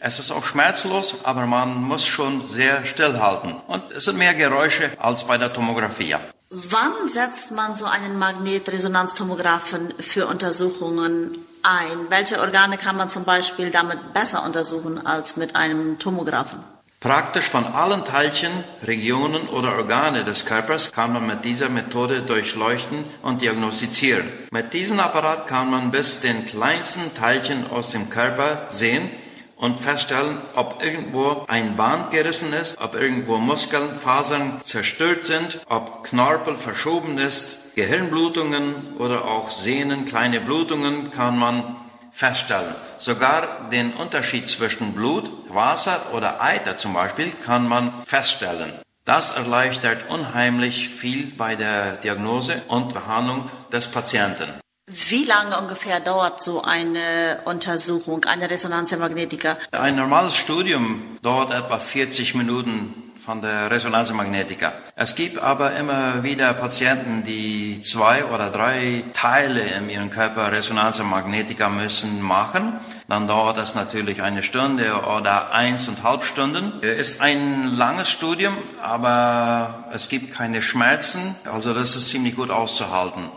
[0.00, 3.54] Es ist auch schmerzlos, aber man muss schon sehr stillhalten.
[3.68, 6.16] Und es sind mehr Geräusche als bei der Tomographie.
[6.50, 12.10] Wann setzt man so einen Magnetresonanztomographen für Untersuchungen ein?
[12.10, 16.73] Welche Organe kann man zum Beispiel damit besser untersuchen als mit einem Tomographen?
[17.04, 18.50] Praktisch von allen Teilchen,
[18.82, 24.26] Regionen oder Organe des Körpers kann man mit dieser Methode durchleuchten und diagnostizieren.
[24.50, 29.10] Mit diesem Apparat kann man bis den kleinsten Teilchen aus dem Körper sehen
[29.56, 36.04] und feststellen, ob irgendwo ein Band gerissen ist, ob irgendwo Muskeln, Fasern zerstört sind, ob
[36.04, 41.76] Knorpel verschoben ist, Gehirnblutungen oder auch Sehnen, kleine Blutungen kann man
[42.14, 42.74] feststellen.
[42.98, 48.72] Sogar den Unterschied zwischen Blut, Wasser oder Eiter zum Beispiel kann man feststellen.
[49.04, 54.48] Das erleichtert unheimlich viel bei der Diagnose und Behandlung des Patienten.
[54.86, 59.58] Wie lange ungefähr dauert so eine Untersuchung, eine Resonanzmagnetika?
[59.72, 64.74] Ein normales Studium dauert etwa 40 Minuten von der Resonanzmagnetika.
[64.96, 71.70] Es gibt aber immer wieder Patienten, die zwei oder drei Teile in ihrem Körper Resonanzmagnetika
[71.70, 72.74] müssen machen.
[73.08, 76.80] Dann dauert das natürlich eine Stunde oder eins und halb Stunden.
[76.82, 81.34] Ist ein langes Studium, aber es gibt keine Schmerzen.
[81.50, 83.30] Also das ist ziemlich gut auszuhalten.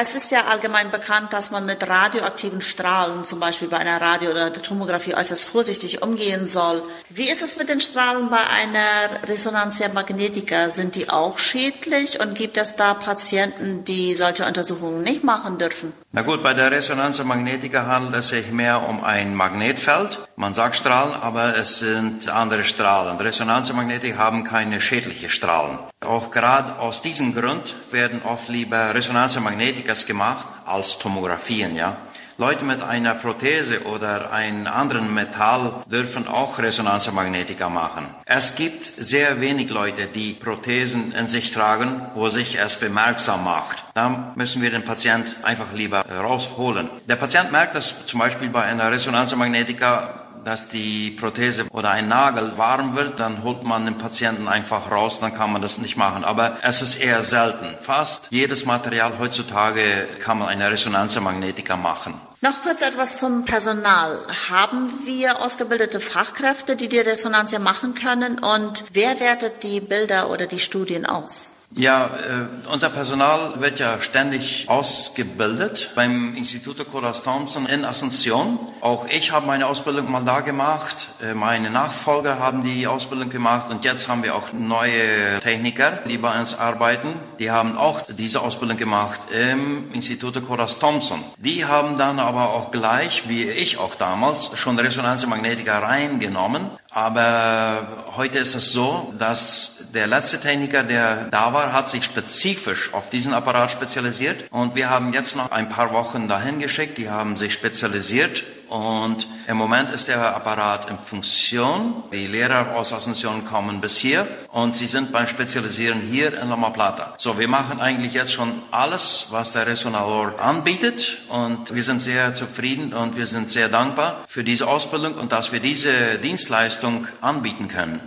[0.00, 4.30] Es ist ja allgemein bekannt, dass man mit radioaktiven Strahlen, zum Beispiel bei einer Radio-
[4.30, 6.84] oder Tomographie, äußerst vorsichtig umgehen soll.
[7.10, 10.70] Wie ist es mit den Strahlen bei einer Resonantia magnetica?
[10.70, 15.92] Sind die auch schädlich und gibt es da Patienten, die solche Untersuchungen nicht machen dürfen?
[16.10, 20.26] Na gut, bei der Resonantia magnetica handelt es sich mehr um ein Magnetfeld.
[20.36, 23.18] Man sagt Strahlen, aber es sind andere Strahlen.
[23.18, 25.78] Resonantia magnetica haben keine schädlichen Strahlen.
[26.00, 31.98] Auch gerade aus diesem Grund werden oft lieber Resonantia magnetica gemacht als Tomographien, ja.
[32.40, 38.06] Leute mit einer Prothese oder einem anderen Metall dürfen auch Resonanzmagnetika machen.
[38.26, 43.82] Es gibt sehr wenig Leute, die Prothesen in sich tragen, wo sich es bemerksam macht.
[43.94, 46.88] Da müssen wir den Patient einfach lieber rausholen.
[47.08, 52.56] Der Patient merkt das zum Beispiel bei einer Resonanzmagnetika dass die Prothese oder ein Nagel
[52.56, 56.24] warm wird, dann holt man den Patienten einfach raus, dann kann man das nicht machen.
[56.24, 57.66] Aber es ist eher selten.
[57.80, 62.14] Fast jedes Material heutzutage kann man eine Resonanzmagnetika machen.
[62.40, 64.24] Noch kurz etwas zum Personal.
[64.48, 68.38] Haben wir ausgebildete Fachkräfte, die die Resonanz machen können?
[68.38, 71.57] Und wer wertet die Bilder oder die Studien aus?
[71.76, 78.58] Ja, äh, unser Personal wird ja ständig ausgebildet beim Instituto Coras Thompson in Asunción.
[78.80, 81.08] Auch ich habe meine Ausbildung mal da gemacht.
[81.22, 86.16] Äh, meine Nachfolger haben die Ausbildung gemacht und jetzt haben wir auch neue Techniker, die
[86.16, 87.14] bei uns arbeiten.
[87.38, 91.22] Die haben auch diese Ausbildung gemacht im Instituto Coras Thompson.
[91.36, 96.70] Die haben dann aber auch gleich, wie ich auch damals, schon Resonanzmagnetika reingenommen.
[96.98, 102.92] Aber heute ist es so, dass der letzte Techniker, der da war, hat sich spezifisch
[102.92, 104.50] auf diesen Apparat spezialisiert.
[104.50, 106.98] Und wir haben jetzt noch ein paar Wochen dahin geschickt.
[106.98, 112.04] Die haben sich spezialisiert und im Moment ist der Apparat in Funktion.
[112.12, 116.70] Die Lehrer aus Asunción kommen bis hier und sie sind beim Spezialisieren hier in Loma
[116.70, 117.14] Plata.
[117.16, 122.34] So, wir machen eigentlich jetzt schon alles, was der Resonalor anbietet und wir sind sehr
[122.34, 127.68] zufrieden und wir sind sehr dankbar für diese Ausbildung und dass wir diese Dienstleistung anbieten
[127.68, 128.00] können.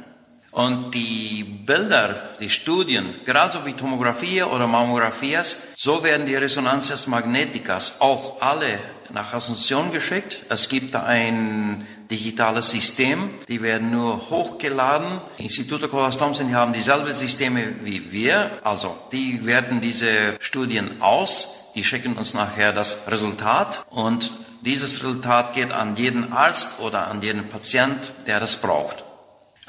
[0.52, 7.08] Und die Bilder, die Studien, gerade so wie Tomographie oder Mammografias, so werden die Resonanzes
[7.08, 8.80] Magneticas auch alle
[9.14, 10.46] nach Asunción geschickt.
[10.50, 15.22] Es gibt ein digitales System, die werden nur hochgeladen.
[15.38, 21.84] Instituto Colas Thompson haben dieselbe Systeme wie wir, also die werten diese Studien aus, die
[21.84, 24.32] schicken uns nachher das Resultat und
[24.62, 29.01] dieses Resultat geht an jeden Arzt oder an jeden Patient, der das braucht.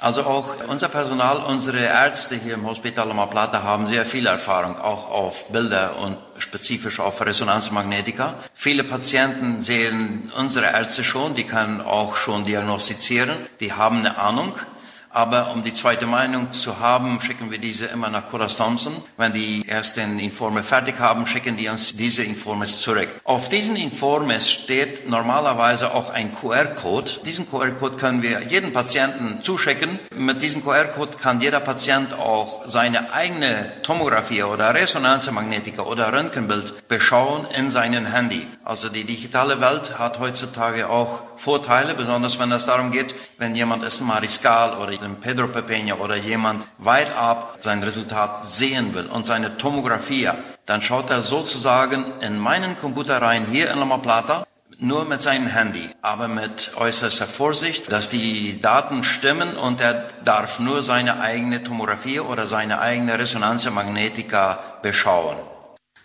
[0.03, 4.77] Also auch unser Personal, unsere Ärzte hier im Hospital Loma Plata haben sehr viel Erfahrung,
[4.77, 8.35] auch auf Bilder und spezifisch auf Resonanzmagnetika.
[8.53, 13.31] Viele Patienten sehen unsere Ärzte schon, die können auch schon diagnostizieren,
[13.61, 14.55] die haben eine Ahnung.
[15.15, 18.95] Aber um die zweite Meinung zu haben, schicken wir diese immer nach Coras Thompson.
[19.19, 23.09] Wenn die ersten Informe fertig haben, schicken die uns diese Informes zurück.
[23.25, 27.11] Auf diesen Informes steht normalerweise auch ein QR-Code.
[27.27, 29.99] Diesen QR-Code können wir jedem Patienten zuschicken.
[30.17, 37.47] Mit diesem QR-Code kann jeder Patient auch seine eigene Tomographie oder Resonanzmagnetika oder Röntgenbild beschauen
[37.55, 38.47] in seinem Handy.
[38.65, 43.83] Also die digitale Welt hat heutzutage auch Vorteile, besonders wenn es darum geht, wenn jemand
[43.83, 49.27] ist Mariskal oder dem Pedro Pepeña oder jemand weit ab sein Resultat sehen will und
[49.27, 50.31] seine Tomographie,
[50.65, 54.47] dann schaut er sozusagen in meinen Computer rein hier in Loma Plata
[54.79, 60.59] nur mit seinem Handy, aber mit äußerster Vorsicht, dass die Daten stimmen und er darf
[60.59, 65.37] nur seine eigene Tomographie oder seine eigene Resonanzmagnetika beschauen.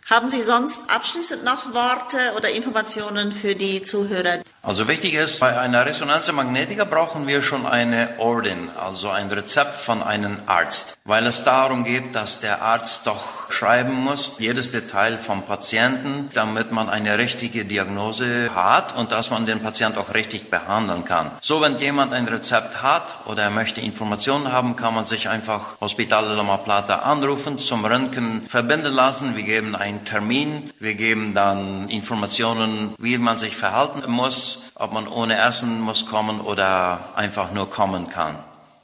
[0.10, 4.42] Haben Sie sonst abschließend noch Worte oder Informationen für die Zuhörer?
[4.68, 10.04] Also wichtig ist, bei einer Resonanzmagnetika brauchen wir schon eine Ordin, also ein Rezept von
[10.04, 15.44] einem Arzt, weil es darum geht, dass der Arzt doch schreiben muss, jedes Detail vom
[15.44, 21.06] Patienten, damit man eine richtige Diagnose hat und dass man den Patient auch richtig behandeln
[21.06, 21.32] kann.
[21.40, 25.80] So, wenn jemand ein Rezept hat oder er möchte Informationen haben, kann man sich einfach
[25.80, 29.38] Hospital Loma Plata anrufen, zum Röntgen verbinden lassen.
[29.38, 35.08] Wir geben einen Termin, wir geben dann Informationen, wie man sich verhalten muss, ob man
[35.08, 38.36] ohne Essen muss kommen oder einfach nur kommen kann.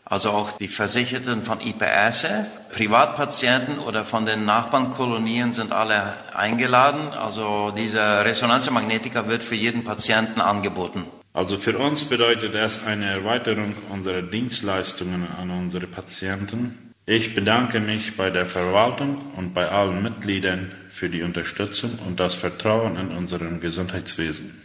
[0.05, 2.27] Also auch die Versicherten von IPS,
[2.71, 7.09] Privatpatienten oder von den Nachbarnkolonien sind alle eingeladen.
[7.13, 11.05] Also diese Resonanzmagnetika wird für jeden Patienten angeboten.
[11.33, 16.93] Also für uns bedeutet es eine Erweiterung unserer Dienstleistungen an unsere Patienten.
[17.05, 22.35] Ich bedanke mich bei der Verwaltung und bei allen Mitgliedern für die Unterstützung und das
[22.35, 24.61] Vertrauen in unserem Gesundheitswesen.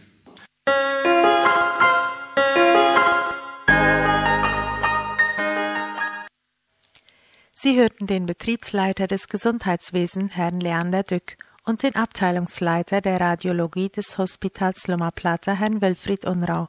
[7.60, 14.16] Sie hörten den Betriebsleiter des Gesundheitswesens, Herrn Leander Dück, und den Abteilungsleiter der Radiologie des
[14.16, 16.68] Hospitals Loma Plata, Herrn Wilfried Unrau.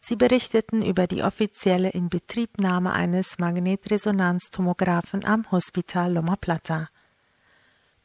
[0.00, 6.88] Sie berichteten über die offizielle Inbetriebnahme eines Magnetresonanztomographen am Hospital Loma Plata.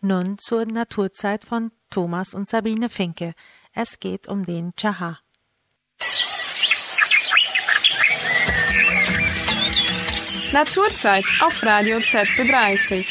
[0.01, 3.33] Nun zur Naturzeit von Thomas und Sabine Finke.
[3.73, 5.17] Es geht um den Chaha.
[10.53, 13.05] Naturzeit auf Radio ZB30.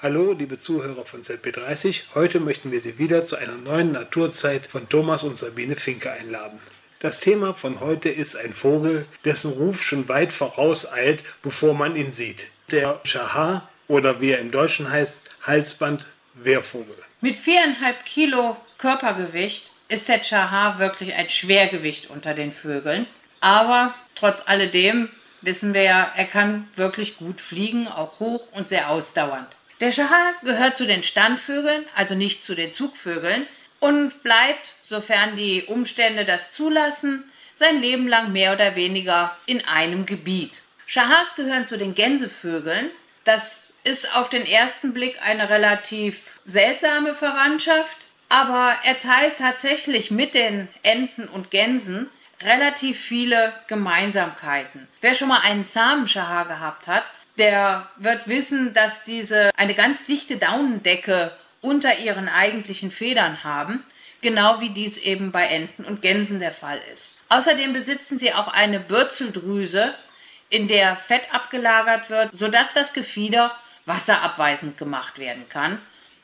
[0.00, 2.02] Hallo, liebe Zuhörer von ZB30.
[2.14, 6.60] Heute möchten wir Sie wieder zu einer neuen Naturzeit von Thomas und Sabine Finke einladen.
[7.00, 12.12] Das Thema von heute ist ein Vogel, dessen Ruf schon weit vorauseilt, bevor man ihn
[12.12, 12.46] sieht.
[12.70, 16.96] Der Chahar oder wie er im Deutschen heißt, Halsband-Wehrvogel.
[17.20, 23.06] Mit viereinhalb Kilo Körpergewicht ist der Chahar wirklich ein Schwergewicht unter den Vögeln.
[23.40, 25.10] Aber trotz alledem
[25.42, 29.48] wissen wir ja, er kann wirklich gut fliegen, auch hoch und sehr ausdauernd.
[29.80, 33.46] Der Chahar gehört zu den Standvögeln, also nicht zu den Zugvögeln,
[33.80, 40.04] und bleibt, sofern die Umstände das zulassen, sein Leben lang mehr oder weniger in einem
[40.04, 40.62] Gebiet.
[40.86, 42.90] Chahars gehören zu den Gänsevögeln.
[43.24, 50.34] Das ist auf den ersten Blick eine relativ seltsame Verwandtschaft, aber er teilt tatsächlich mit
[50.34, 52.10] den Enten und Gänsen
[52.42, 54.86] relativ viele Gemeinsamkeiten.
[55.00, 57.04] Wer schon mal einen zahmen Chahar gehabt hat,
[57.36, 63.84] der wird wissen, dass diese eine ganz dichte Daunendecke unter ihren eigentlichen Federn haben,
[64.20, 67.14] genau wie dies eben bei Enten und Gänsen der Fall ist.
[67.28, 69.94] Außerdem besitzen sie auch eine Bürzeldrüse,
[70.50, 73.54] in der Fett abgelagert wird, sodass das Gefieder
[73.84, 75.80] wasserabweisend gemacht werden kann.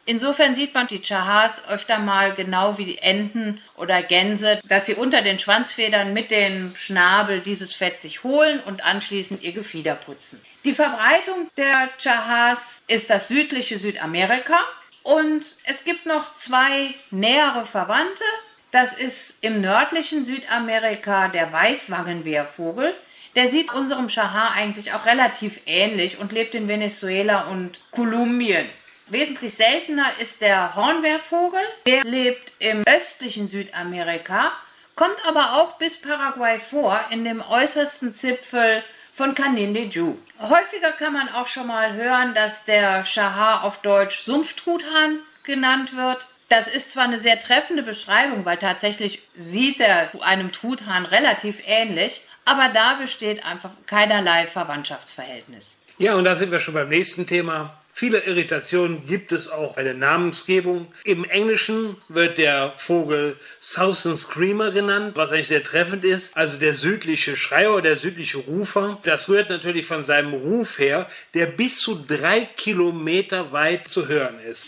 [0.07, 4.95] Insofern sieht man die Chahars öfter mal genau wie die Enten oder Gänse, dass sie
[4.95, 10.45] unter den Schwanzfedern mit dem Schnabel dieses Fett sich holen und anschließend ihr Gefieder putzen.
[10.65, 14.61] Die Verbreitung der Chahars ist das südliche Südamerika
[15.03, 18.25] und es gibt noch zwei nähere Verwandte.
[18.71, 22.95] Das ist im nördlichen Südamerika der Weißwangenwehrvogel.
[23.37, 28.69] Der sieht unserem Chahar eigentlich auch relativ ähnlich und lebt in Venezuela und Kolumbien.
[29.07, 31.61] Wesentlich seltener ist der Hornwehrvogel.
[31.87, 34.53] Der lebt im östlichen Südamerika,
[34.97, 38.83] kommt aber auch bis Paraguay vor, in dem äußersten Zipfel
[39.13, 40.17] von Canindiju.
[40.41, 46.27] Häufiger kann man auch schon mal hören, dass der Chahar auf Deutsch Sumpftruthahn genannt wird.
[46.49, 52.23] Das ist zwar eine sehr treffende Beschreibung, weil tatsächlich sieht er einem Truthahn relativ ähnlich,
[52.47, 55.83] aber da besteht einfach keinerlei Verwandtschaftsverhältnis.
[55.99, 57.79] Ja, und da sind wir schon beim nächsten Thema.
[57.97, 60.93] Viele Irritationen gibt es auch bei der Namensgebung.
[61.05, 66.37] Im Englischen wird der Vogel Southern Screamer genannt, was eigentlich sehr treffend ist.
[66.37, 68.99] Also der südliche Schreier, der südliche Rufer.
[69.05, 74.41] Das rührt natürlich von seinem Ruf her, der bis zu drei Kilometer weit zu hören
[74.41, 74.67] ist.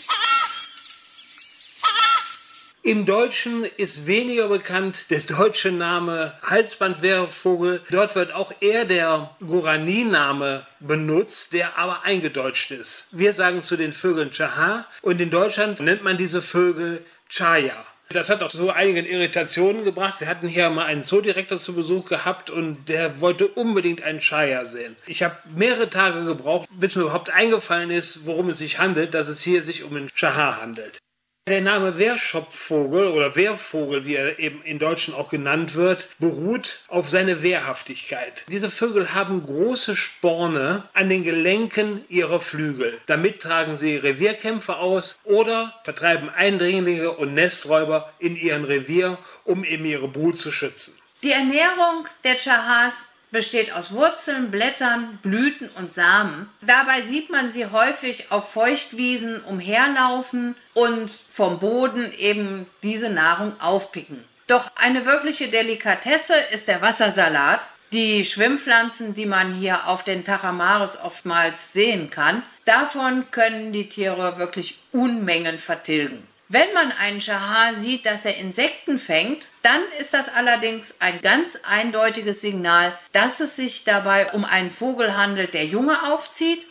[2.87, 7.81] Im Deutschen ist weniger bekannt der deutsche Name Halsbandwehrvogel.
[7.89, 13.09] Dort wird auch eher der Guarani-Name benutzt, der aber eingedeutscht ist.
[13.11, 17.75] Wir sagen zu den Vögeln Chaha und in Deutschland nennt man diese Vögel Chaya.
[18.07, 20.21] Das hat auch so einigen Irritationen gebracht.
[20.21, 24.63] Wir hatten hier mal einen Zoodirektor zu Besuch gehabt und der wollte unbedingt einen Chaya
[24.63, 24.95] sehen.
[25.07, 29.27] Ich habe mehrere Tage gebraucht, bis mir überhaupt eingefallen ist, worum es sich handelt, dass
[29.27, 30.99] es hier sich um einen Chaha handelt.
[31.47, 37.09] Der Name Wehrschopfvogel oder Wehrvogel, wie er eben in Deutschen auch genannt wird, beruht auf
[37.09, 38.43] seine Wehrhaftigkeit.
[38.49, 42.99] Diese Vögel haben große Sporne an den Gelenken ihrer Flügel.
[43.05, 49.85] Damit tragen sie Revierkämpfe aus oder vertreiben Eindringlinge und Nesträuber in ihren Revier, um eben
[49.85, 50.97] ihre Brut zu schützen.
[51.23, 56.49] Die Ernährung der Chahas besteht aus Wurzeln, Blättern, Blüten und Samen.
[56.61, 64.23] Dabei sieht man sie häufig auf Feuchtwiesen umherlaufen und vom Boden eben diese Nahrung aufpicken.
[64.47, 67.69] Doch eine wirkliche Delikatesse ist der Wassersalat.
[67.93, 74.37] Die Schwimmpflanzen, die man hier auf den Tachamares oftmals sehen kann, davon können die Tiere
[74.37, 76.27] wirklich Unmengen vertilgen.
[76.49, 81.59] Wenn man einen Schahar sieht, dass er Insekten fängt, dann ist das allerdings ein ganz
[81.63, 86.65] eindeutiges Signal, dass es sich dabei um einen Vogel handelt, der Junge aufzieht,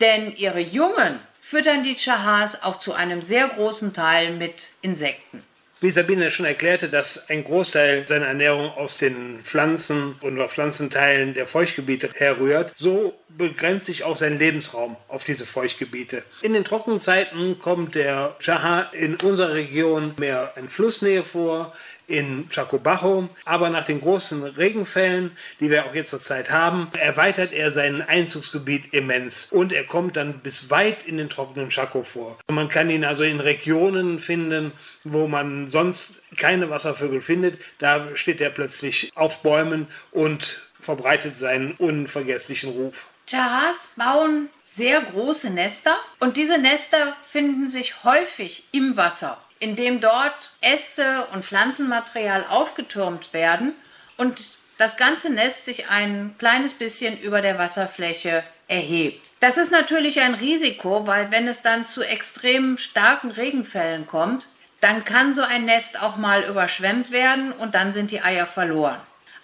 [0.00, 5.44] denn ihre Jungen füttern die Chahars auch zu einem sehr großen Teil mit Insekten.
[5.82, 11.46] Wie Sabine schon erklärte, dass ein Großteil seiner Ernährung aus den Pflanzen oder Pflanzenteilen der
[11.46, 16.22] Feuchtgebiete herrührt, so begrenzt sich auch sein Lebensraum auf diese Feuchtgebiete.
[16.42, 21.72] In den Trockenzeiten kommt der Chaha in unserer Region mehr in Flussnähe vor,
[22.10, 23.28] in Chacobajo.
[23.44, 28.92] Aber nach den großen Regenfällen, die wir auch jetzt zurzeit haben, erweitert er sein Einzugsgebiet
[28.92, 29.48] immens.
[29.50, 32.38] Und er kommt dann bis weit in den trockenen Chaco vor.
[32.50, 34.72] Man kann ihn also in Regionen finden,
[35.04, 37.58] wo man sonst keine Wasservögel findet.
[37.78, 43.06] Da steht er plötzlich auf Bäumen und verbreitet seinen unvergesslichen Ruf.
[43.26, 50.56] Chahas bauen sehr große Nester und diese Nester finden sich häufig im Wasser indem dort
[50.60, 53.74] Äste und Pflanzenmaterial aufgetürmt werden
[54.16, 59.32] und das ganze Nest sich ein kleines bisschen über der Wasserfläche erhebt.
[59.40, 64.48] Das ist natürlich ein Risiko, weil wenn es dann zu extrem starken Regenfällen kommt,
[64.80, 68.98] dann kann so ein Nest auch mal überschwemmt werden und dann sind die Eier verloren.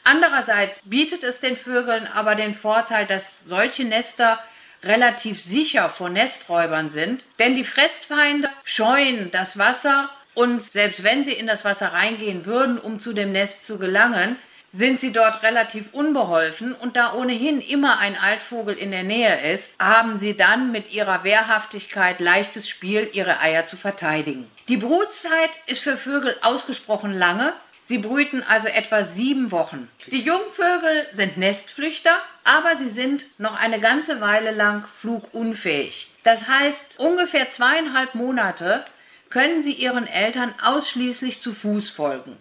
[0.04, 4.38] Andererseits bietet es den Vögeln aber den Vorteil, dass solche Nester
[4.82, 11.32] relativ sicher vor Nesträubern sind, denn die Fressfeinde scheuen das Wasser und selbst wenn sie
[11.32, 14.36] in das Wasser reingehen würden, um zu dem Nest zu gelangen,
[14.72, 16.74] sind sie dort relativ unbeholfen.
[16.74, 21.24] Und da ohnehin immer ein Altvogel in der Nähe ist, haben sie dann mit ihrer
[21.24, 24.50] Wehrhaftigkeit leichtes Spiel, ihre Eier zu verteidigen.
[24.68, 27.54] Die Brutzeit ist für Vögel ausgesprochen lange,
[27.88, 29.88] Sie brüten also etwa sieben Wochen.
[30.08, 36.10] Die Jungvögel sind Nestflüchter, aber sie sind noch eine ganze Weile lang flugunfähig.
[36.24, 38.84] Das heißt, ungefähr zweieinhalb Monate
[39.30, 42.36] können sie ihren Eltern ausschließlich zu Fuß folgen.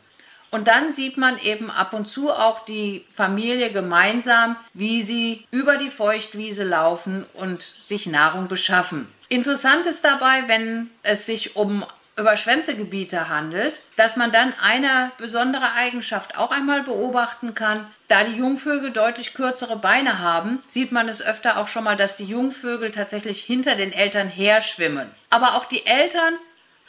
[0.49, 5.77] Und dann sieht man eben ab und zu auch die Familie gemeinsam, wie sie über
[5.77, 9.07] die Feuchtwiese laufen und sich Nahrung beschaffen.
[9.29, 11.85] Interessant ist dabei, wenn es sich um
[12.17, 17.85] überschwemmte Gebiete handelt, dass man dann eine besondere Eigenschaft auch einmal beobachten kann.
[18.07, 22.15] Da die Jungvögel deutlich kürzere Beine haben, sieht man es öfter auch schon mal, dass
[22.15, 25.09] die Jungvögel tatsächlich hinter den Eltern her schwimmen.
[25.29, 26.35] Aber auch die Eltern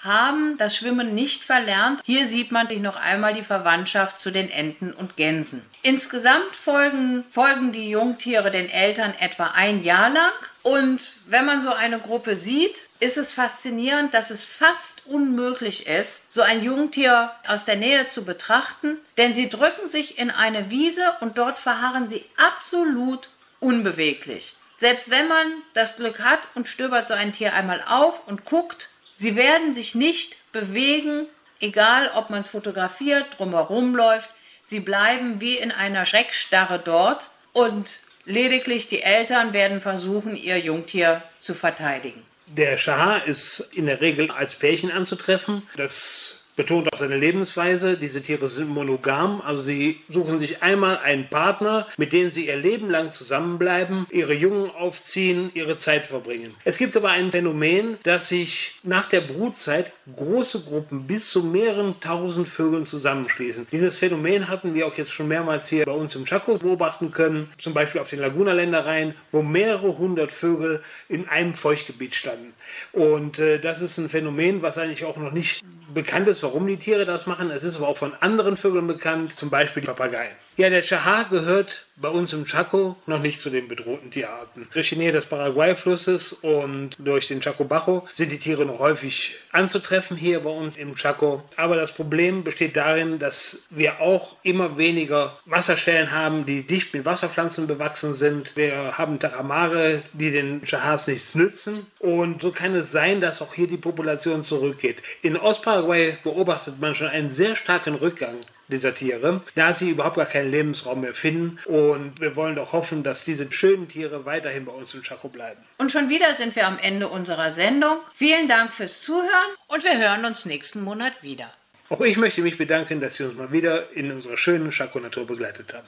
[0.04, 2.00] haben das Schwimmen nicht verlernt.
[2.04, 5.64] Hier sieht man noch einmal die Verwandtschaft zu den Enten und Gänsen.
[5.82, 10.32] Insgesamt folgen, folgen die Jungtiere den Eltern etwa ein Jahr lang.
[10.62, 16.32] Und wenn man so eine Gruppe sieht, ist es faszinierend, dass es fast unmöglich ist,
[16.32, 21.16] so ein Jungtier aus der Nähe zu betrachten, denn sie drücken sich in eine Wiese
[21.20, 23.28] und dort verharren sie absolut
[23.60, 24.56] unbeweglich.
[24.78, 28.90] Selbst wenn man das Glück hat und stöbert so ein Tier einmal auf und guckt,
[29.18, 31.26] Sie werden sich nicht bewegen,
[31.60, 34.28] egal ob man es fotografiert, drumherum läuft.
[34.62, 41.22] Sie bleiben wie in einer Schreckstarre dort und lediglich die Eltern werden versuchen, ihr Jungtier
[41.40, 42.22] zu verteidigen.
[42.46, 45.62] Der Schahar ist in der Regel als Pärchen anzutreffen.
[45.76, 47.96] Das betont auch seine Lebensweise.
[47.96, 52.56] Diese Tiere sind monogam, also sie suchen sich einmal einen Partner, mit dem sie ihr
[52.56, 56.54] Leben lang zusammenbleiben, ihre Jungen aufziehen, ihre Zeit verbringen.
[56.64, 62.00] Es gibt aber ein Phänomen, dass sich nach der Brutzeit große Gruppen bis zu mehreren
[62.00, 63.66] tausend Vögeln zusammenschließen.
[63.70, 67.50] Dieses Phänomen hatten wir auch jetzt schon mehrmals hier bei uns im Chaco beobachten können,
[67.58, 72.54] zum Beispiel auf den Laguna-Ländereien, wo mehrere hundert Vögel in einem Feuchtgebiet standen.
[72.92, 75.62] Und äh, das ist ein Phänomen, was eigentlich auch noch nicht
[75.92, 77.50] bekannt ist, warum die Tiere das machen.
[77.50, 80.34] Es ist aber auch von anderen Vögeln bekannt, zum Beispiel die Papageien.
[80.58, 84.66] Ja, der Chahar gehört bei uns im Chaco noch nicht zu den bedrohten Tierarten.
[84.72, 89.36] Durch die Nähe des Paraguay-Flusses und durch den Chaco Bajo sind die Tiere noch häufig
[89.52, 91.44] anzutreffen hier bei uns im Chaco.
[91.56, 97.04] Aber das Problem besteht darin, dass wir auch immer weniger Wasserstellen haben, die dicht mit
[97.04, 98.56] Wasserpflanzen bewachsen sind.
[98.56, 101.86] Wir haben Taramare, die den Chahars nichts nützen.
[101.98, 105.02] Und so kann es sein, dass auch hier die Population zurückgeht.
[105.20, 108.36] In Ostparaguay beobachtet man schon einen sehr starken Rückgang
[108.68, 111.58] dieser Tiere, da sie überhaupt gar keinen Lebensraum mehr finden.
[111.66, 115.60] Und wir wollen doch hoffen, dass diese schönen Tiere weiterhin bei uns im Chaco bleiben.
[115.78, 117.98] Und schon wieder sind wir am Ende unserer Sendung.
[118.14, 121.50] Vielen Dank fürs Zuhören und wir hören uns nächsten Monat wieder.
[121.88, 125.26] Auch ich möchte mich bedanken, dass Sie uns mal wieder in unserer schönen Chaco Natur
[125.26, 125.86] begleitet haben.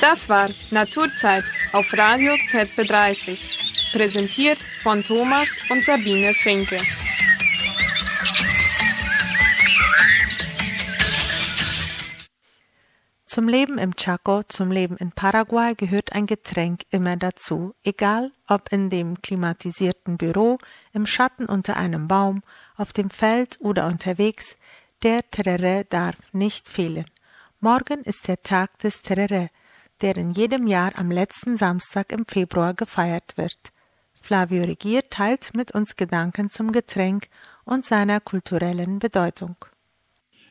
[0.00, 3.92] Das war Naturzeit auf Radio ZB30.
[3.92, 6.78] Präsentiert von Thomas und Sabine Finke.
[13.34, 18.70] Zum Leben im Chaco, zum Leben in Paraguay gehört ein Getränk immer dazu, egal ob
[18.70, 20.58] in dem klimatisierten Büro,
[20.92, 22.44] im Schatten unter einem Baum,
[22.76, 24.56] auf dem Feld oder unterwegs,
[25.02, 27.06] der Terere darf nicht fehlen.
[27.58, 29.50] Morgen ist der Tag des Terere,
[30.00, 33.58] der in jedem Jahr am letzten Samstag im Februar gefeiert wird.
[34.22, 37.26] Flavio Regier teilt mit uns Gedanken zum Getränk
[37.64, 39.56] und seiner kulturellen Bedeutung.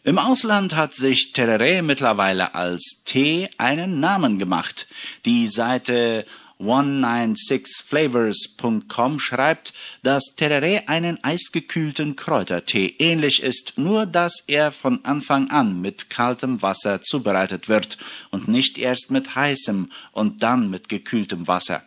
[0.06, 4.86] Im Ausland hat sich Tereré mittlerweile als Tee einen Namen gemacht.
[5.24, 6.26] Die Seite
[6.60, 15.80] 196flavors.com schreibt, dass Tereré einen eisgekühlten Kräutertee ähnlich ist, nur dass er von Anfang an
[15.80, 17.98] mit kaltem Wasser zubereitet wird
[18.30, 21.82] und nicht erst mit heißem und dann mit gekühltem Wasser.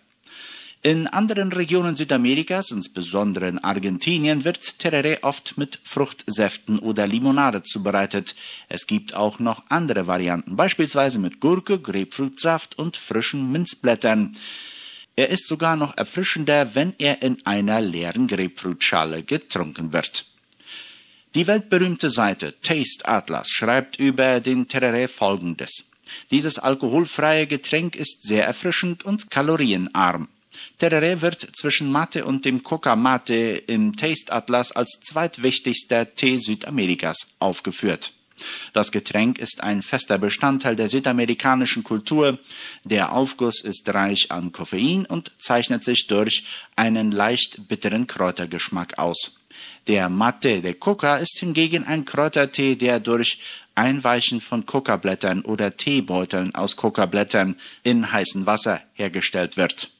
[0.83, 8.37] In anderen Regionen Südamerikas, insbesondere in Argentinien, wird Tereré oft mit Fruchtsäften oder Limonade zubereitet.
[8.69, 14.37] Es gibt auch noch andere Varianten, beispielsweise mit Gurke, Grapefruitsaft und frischen Minzblättern.
[15.17, 20.27] Er ist sogar noch erfrischender, wenn er in einer leeren Grapefruitschale getrunken wird.
[21.35, 25.85] Die weltberühmte Seite Taste Atlas schreibt über den Tereré folgendes.
[26.31, 30.29] Dieses alkoholfreie Getränk ist sehr erfrischend und kalorienarm.
[30.79, 37.35] Tereré wird zwischen Mate und dem Coca Mate im Taste Atlas als zweitwichtigster Tee Südamerikas
[37.39, 38.13] aufgeführt.
[38.73, 42.39] Das Getränk ist ein fester Bestandteil der südamerikanischen Kultur.
[42.85, 46.45] Der Aufguss ist reich an Koffein und zeichnet sich durch
[46.77, 49.41] einen leicht bitteren Kräutergeschmack aus.
[49.87, 53.39] Der Mate de Coca ist hingegen ein Kräutertee, der durch
[53.75, 59.91] Einweichen von Kokablättern oder Teebeuteln aus Kokablättern in heißem Wasser hergestellt wird.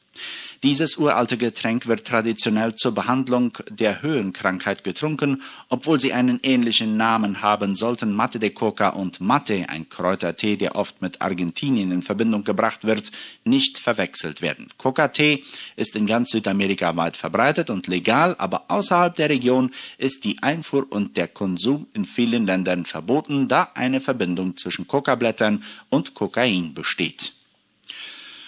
[0.63, 7.43] Dieses uralte Getränk wird traditionell zur Behandlung der Höhenkrankheit getrunken, obwohl sie einen ähnlichen Namen
[7.43, 12.43] haben, sollten Mate de Coca und Mate, ein Kräutertee, der oft mit Argentinien in Verbindung
[12.43, 13.11] gebracht wird,
[13.43, 14.67] nicht verwechselt werden.
[14.77, 15.43] Coca-Tee
[15.75, 20.87] ist in ganz Südamerika weit verbreitet und legal, aber außerhalb der Region ist die Einfuhr
[20.89, 27.33] und der Konsum in vielen Ländern verboten, da eine Verbindung zwischen Coca-Blättern und Kokain besteht.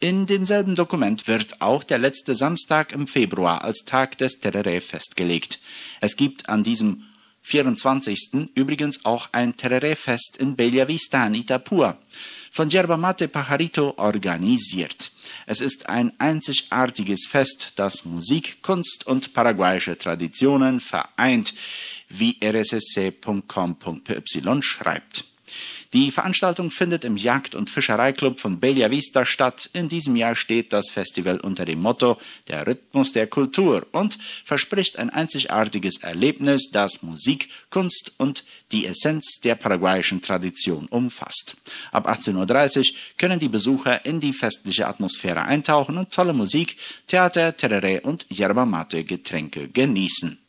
[0.00, 5.60] In demselben Dokument wird auch der letzte Samstag im Februar als Tag des Tereré festgelegt.
[6.00, 7.04] Es gibt an diesem
[7.42, 8.50] 24.
[8.54, 11.98] übrigens auch ein Tereré-Fest in Bellavista in Itapua,
[12.50, 15.12] von Yerba Mate Pajarito organisiert.
[15.46, 21.54] Es ist ein einzigartiges Fest, das Musik, Kunst und paraguayische Traditionen vereint,
[22.08, 24.32] wie rssc.com.py
[24.62, 25.31] schreibt.
[25.92, 29.68] Die Veranstaltung findet im Jagd- und Fischereiklub von Bella Vista statt.
[29.74, 32.18] In diesem Jahr steht das Festival unter dem Motto
[32.48, 39.40] Der Rhythmus der Kultur und verspricht ein einzigartiges Erlebnis, das Musik, Kunst und die Essenz
[39.44, 41.56] der paraguayischen Tradition umfasst.
[41.90, 47.50] Ab 18.30 Uhr können die Besucher in die festliche Atmosphäre eintauchen und tolle Musik, Theater,
[47.50, 50.41] Tereré und Yerba Mate Getränke genießen.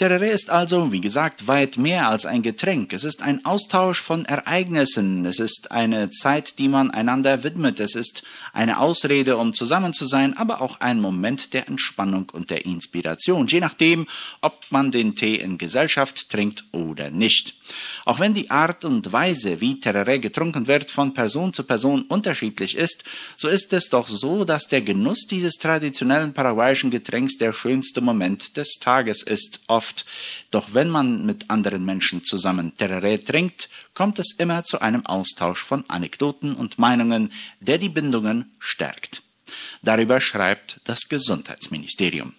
[0.00, 2.94] Tereré ist also, wie gesagt, weit mehr als ein Getränk.
[2.94, 5.26] Es ist ein Austausch von Ereignissen.
[5.26, 7.80] Es ist eine Zeit, die man einander widmet.
[7.80, 8.22] Es ist
[8.54, 13.46] eine Ausrede, um zusammen zu sein, aber auch ein Moment der Entspannung und der Inspiration,
[13.46, 14.06] je nachdem,
[14.40, 17.56] ob man den Tee in Gesellschaft trinkt oder nicht.
[18.06, 22.74] Auch wenn die Art und Weise, wie Tereré getrunken wird, von Person zu Person unterschiedlich
[22.74, 23.04] ist,
[23.36, 28.56] so ist es doch so, dass der Genuss dieses traditionellen paraguayischen Getränks der schönste Moment
[28.56, 29.60] des Tages ist.
[29.66, 30.04] Oft oft.
[30.50, 35.62] Doch wenn man mit anderen Menschen zusammen Tereré trinkt, kommt es immer zu einem Austausch
[35.62, 39.22] von Anekdoten und Meinungen, der die Bindungen stärkt.
[39.82, 42.34] Darüber schreibt das Gesundheitsministerium.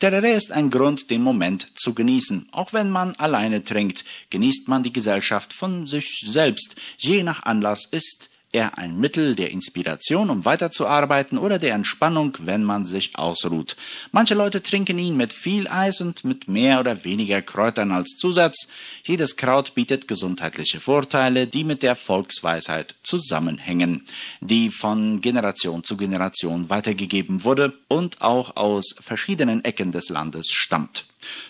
[0.00, 2.48] Tereré ist ein Grund, den Moment zu genießen.
[2.52, 6.76] Auch wenn man alleine trinkt, genießt man die Gesellschaft von sich selbst.
[6.98, 12.64] Je nach Anlass ist er ein Mittel der Inspiration, um weiterzuarbeiten oder der Entspannung, wenn
[12.64, 13.76] man sich ausruht.
[14.12, 18.68] Manche Leute trinken ihn mit viel Eis und mit mehr oder weniger Kräutern als Zusatz.
[19.04, 24.06] Jedes Kraut bietet gesundheitliche Vorteile, die mit der Volksweisheit zusammenhängen,
[24.40, 31.04] die von Generation zu Generation weitergegeben wurde und auch aus verschiedenen Ecken des Landes stammt.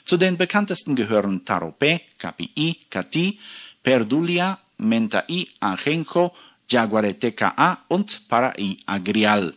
[0.05, 3.38] Zu den bekanntesten gehören Taropé, Capi, Cati,
[3.82, 6.34] Perdulia, Mentai, Ajenjo,
[6.69, 9.55] Jaguareteca A und Paraí Agrial.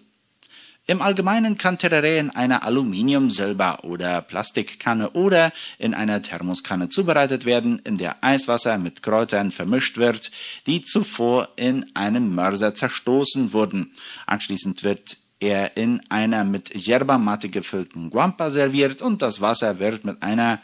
[0.90, 7.46] Im Allgemeinen kann Tereré in einer Aluminium-, Silber- oder Plastikkanne oder in einer Thermoskanne zubereitet
[7.46, 10.32] werden, in der Eiswasser mit Kräutern vermischt wird,
[10.66, 13.94] die zuvor in einem Mörser zerstoßen wurden.
[14.26, 20.06] Anschließend wird er in einer mit Yerba Mate gefüllten Guampa serviert und das Wasser wird
[20.06, 20.60] mit einer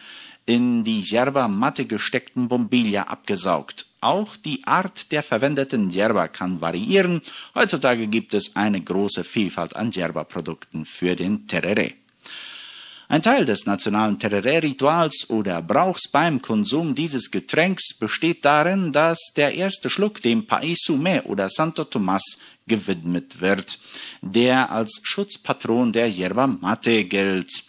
[0.47, 3.85] in die Yerba Mate gesteckten Bombilla abgesaugt.
[4.05, 7.21] Auch die Art der verwendeten Yerba kann variieren.
[7.55, 11.93] Heutzutage gibt es eine große Vielfalt an Yerba-Produkten für den Tereré.
[13.07, 19.55] Ein Teil des nationalen Tereré-Rituals oder Brauchs beim Konsum dieses Getränks besteht darin, dass der
[19.55, 22.37] erste Schluck dem Pais Sume oder Santo Tomas
[22.67, 23.79] gewidmet wird,
[24.21, 27.63] der als Schutzpatron der Yerba Mate gilt.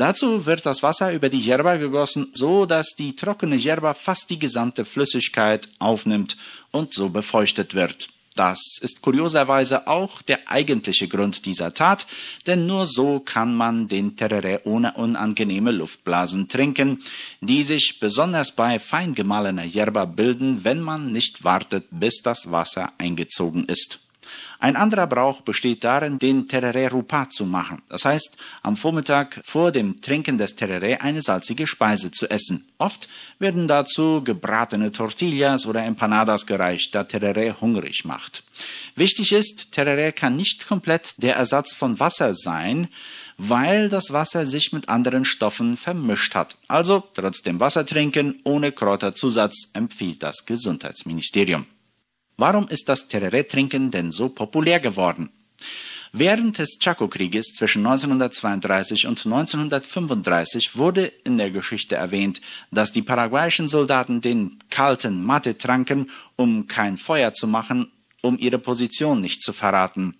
[0.00, 4.38] Dazu wird das Wasser über die Yerba gegossen, so dass die trockene Yerba fast die
[4.38, 6.38] gesamte Flüssigkeit aufnimmt
[6.70, 8.08] und so befeuchtet wird.
[8.34, 12.06] Das ist kurioserweise auch der eigentliche Grund dieser Tat,
[12.46, 17.02] denn nur so kann man den Tereré ohne unangenehme Luftblasen trinken,
[17.42, 22.90] die sich besonders bei fein gemahlener Yerba bilden, wenn man nicht wartet, bis das Wasser
[22.96, 23.98] eingezogen ist.
[24.58, 27.82] Ein anderer Brauch besteht darin, den Tereré Rupa zu machen.
[27.88, 32.66] Das heißt, am Vormittag vor dem Trinken des Tereré eine salzige Speise zu essen.
[32.76, 33.08] Oft
[33.38, 38.42] werden dazu gebratene Tortillas oder Empanadas gereicht, da Tereré hungrig macht.
[38.96, 42.88] Wichtig ist, Tereré kann nicht komplett der Ersatz von Wasser sein,
[43.38, 46.58] weil das Wasser sich mit anderen Stoffen vermischt hat.
[46.68, 51.64] Also trotzdem Wasser trinken ohne Kräuterzusatz empfiehlt das Gesundheitsministerium.
[52.40, 55.28] Warum ist das Tereré-Trinken denn so populär geworden?
[56.10, 63.68] Während des Chaco-Krieges zwischen 1932 und 1935 wurde in der Geschichte erwähnt, dass die paraguayischen
[63.68, 69.52] Soldaten den kalten Mate tranken, um kein Feuer zu machen, um ihre Position nicht zu
[69.52, 70.16] verraten.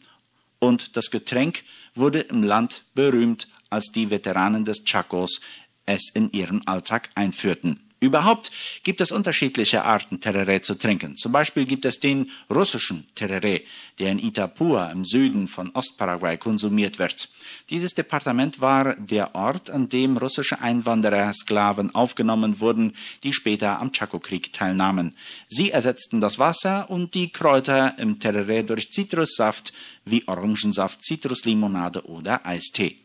[0.59, 1.65] Und das Getränk
[1.95, 5.41] wurde im Land berühmt, als die Veteranen des Chacos
[5.87, 7.90] es in ihren Alltag einführten.
[8.01, 8.51] Überhaupt
[8.83, 11.19] gibt es unterschiedliche Arten, Tereré zu trinken.
[11.19, 13.63] Zum Beispiel gibt es den russischen Tereré,
[13.99, 17.29] der in Itapua im Süden von Ostparaguay konsumiert wird.
[17.69, 23.93] Dieses Departement war der Ort, an dem russische Einwanderer Sklaven aufgenommen wurden, die später am
[23.93, 25.15] Chaco-Krieg teilnahmen.
[25.49, 29.75] Sie ersetzten das Wasser und die Kräuter im Tereré durch Zitrussaft
[30.07, 32.97] wie Orangensaft, Zitruslimonade oder Eistee.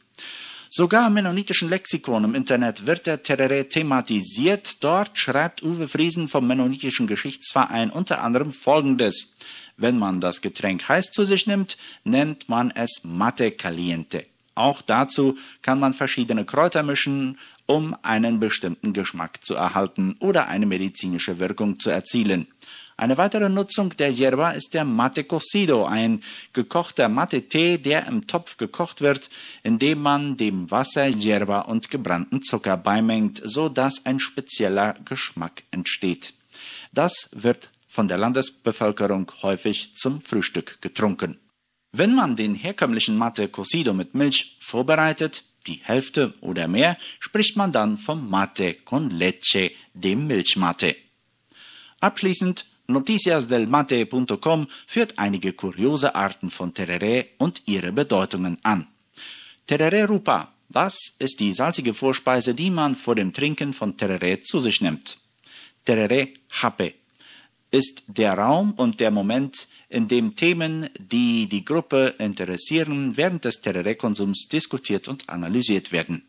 [0.78, 4.84] Sogar im mennonitischen Lexikon im Internet wird der Tereré thematisiert.
[4.84, 9.38] Dort schreibt Uwe Friesen vom Mennonitischen Geschichtsverein unter anderem Folgendes.
[9.78, 14.26] Wenn man das Getränk heiß zu sich nimmt, nennt man es Mate Caliente.
[14.54, 20.66] Auch dazu kann man verschiedene Kräuter mischen, um einen bestimmten Geschmack zu erhalten oder eine
[20.66, 22.48] medizinische Wirkung zu erzielen.
[22.98, 28.56] Eine weitere Nutzung der Yerba ist der Mate Cocido, ein gekochter Mate-Tee, der im Topf
[28.56, 29.30] gekocht wird,
[29.64, 36.34] indem man dem Wasser Yerba und gebrannten Zucker beimengt, so dass ein spezieller Geschmack entsteht.
[36.94, 41.38] Das wird von der Landesbevölkerung häufig zum Frühstück getrunken.
[41.92, 47.72] Wenn man den herkömmlichen Mate Cocido mit Milch vorbereitet, die Hälfte oder mehr, spricht man
[47.72, 50.96] dann vom Mate con Leche, dem Milchmate.
[52.00, 58.88] Abschließend noticiasdelmate.com führt einige kuriose Arten von Tereré und ihre Bedeutungen an.
[59.68, 64.60] Tereré Rupa, das ist die salzige Vorspeise, die man vor dem Trinken von Tereré zu
[64.60, 65.18] sich nimmt.
[65.86, 66.94] Tereré Hape
[67.76, 73.62] ist der Raum und der Moment, in dem Themen, die die Gruppe interessieren, während des
[73.62, 76.24] Tereré-Konsums diskutiert und analysiert werden.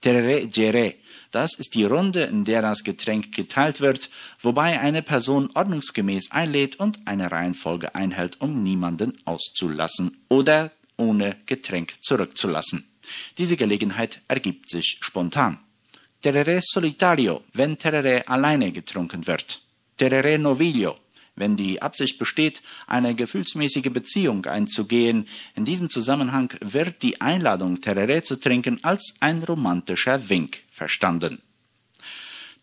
[0.00, 0.94] Tereré Jere
[1.30, 4.08] das ist die Runde, in der das Getränk geteilt wird,
[4.40, 11.94] wobei eine Person ordnungsgemäß einlädt und eine Reihenfolge einhält, um niemanden auszulassen oder ohne Getränk
[12.00, 12.88] zurückzulassen.
[13.36, 15.58] Diese Gelegenheit ergibt sich spontan.
[16.22, 19.60] Tereré solitario, wenn Tereré alleine getrunken wird.
[19.98, 20.96] Tereré novillo,
[21.36, 25.26] wenn die Absicht besteht, eine gefühlsmäßige Beziehung einzugehen.
[25.54, 31.42] In diesem Zusammenhang wird die Einladung, Tereré zu trinken, als ein romantischer Wink verstanden.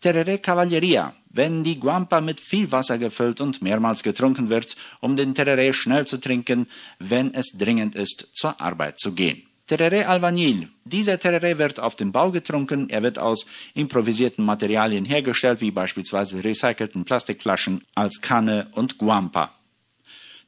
[0.02, 5.34] Tereré Cavalleria, wenn die Guampa mit viel Wasser gefüllt und mehrmals getrunken wird, um den
[5.34, 6.68] Tereré schnell zu trinken,
[6.98, 9.42] wenn es dringend ist, zur Arbeit zu gehen.
[9.66, 10.68] Tereré Albanil.
[10.84, 12.88] Dieser Tereré wird auf dem Bau getrunken.
[12.88, 19.52] Er wird aus improvisierten Materialien hergestellt, wie beispielsweise recycelten Plastikflaschen als Kanne und Guampa.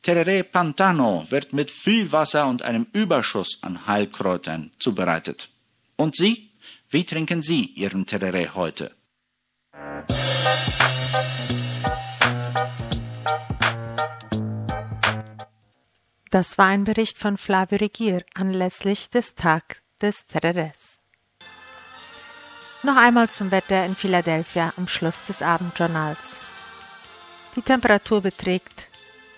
[0.04, 5.48] Tereré Pantano wird mit viel Wasser und einem Überschuss an Heilkräutern zubereitet.
[5.96, 6.50] Und Sie?
[6.88, 8.92] Wie trinken Sie Ihren Tereré heute?
[16.30, 21.00] Das war ein Bericht von Flavio Regier anlässlich des Tag des Terres.
[22.82, 26.40] Noch einmal zum Wetter in Philadelphia am Schluss des Abendjournals.
[27.56, 28.88] Die Temperatur beträgt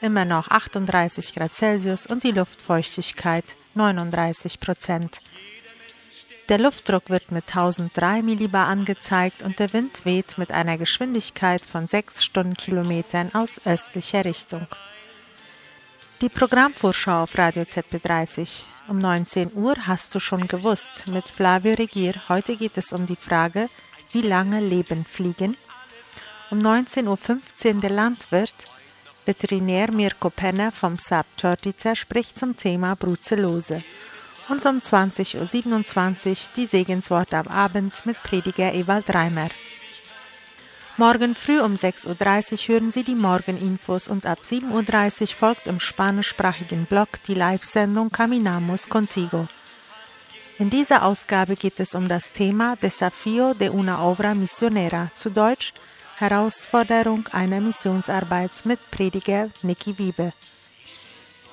[0.01, 5.21] immer noch 38 Grad Celsius und die Luftfeuchtigkeit 39 Prozent.
[6.49, 11.87] Der Luftdruck wird mit 1003 Millibar angezeigt und der Wind weht mit einer Geschwindigkeit von
[11.87, 14.67] 6 Stundenkilometern aus östlicher Richtung.
[16.21, 22.13] Die Programmvorschau auf Radio ZB30 um 19 Uhr hast du schon gewusst mit Flavio Regier.
[22.29, 23.71] Heute geht es um die Frage,
[24.13, 25.57] wie lange leben Fliegen?
[26.51, 28.55] Um 19.15 Uhr der Landwirt,
[29.25, 33.83] Veterinär Mirko Penner vom Sab Tortica spricht zum Thema Brucellose.
[34.51, 39.49] Und um 20.27 Uhr die Segensworte am Abend mit Prediger Ewald Reimer.
[41.01, 45.81] Morgen früh um 6.30 Uhr hören Sie die Morgeninfos und ab 7.30 Uhr folgt im
[45.81, 49.49] spanischsprachigen Blog die Live-Sendung Caminamos Contigo.
[50.59, 55.73] In dieser Ausgabe geht es um das Thema Desafío de una obra misionera, zu Deutsch
[56.19, 60.35] Herausforderung einer Missionsarbeit mit Prediger Nicky Wiebe.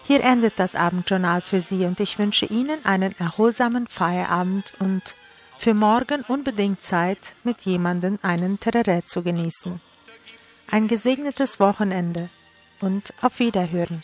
[0.04, 5.16] Hier endet das Abendjournal für Sie und ich wünsche Ihnen einen erholsamen Feierabend und
[5.58, 9.82] für morgen unbedingt Zeit, mit jemandem einen Tereré zu genießen.
[10.70, 12.30] Ein gesegnetes Wochenende
[12.80, 14.04] und auf Wiederhören.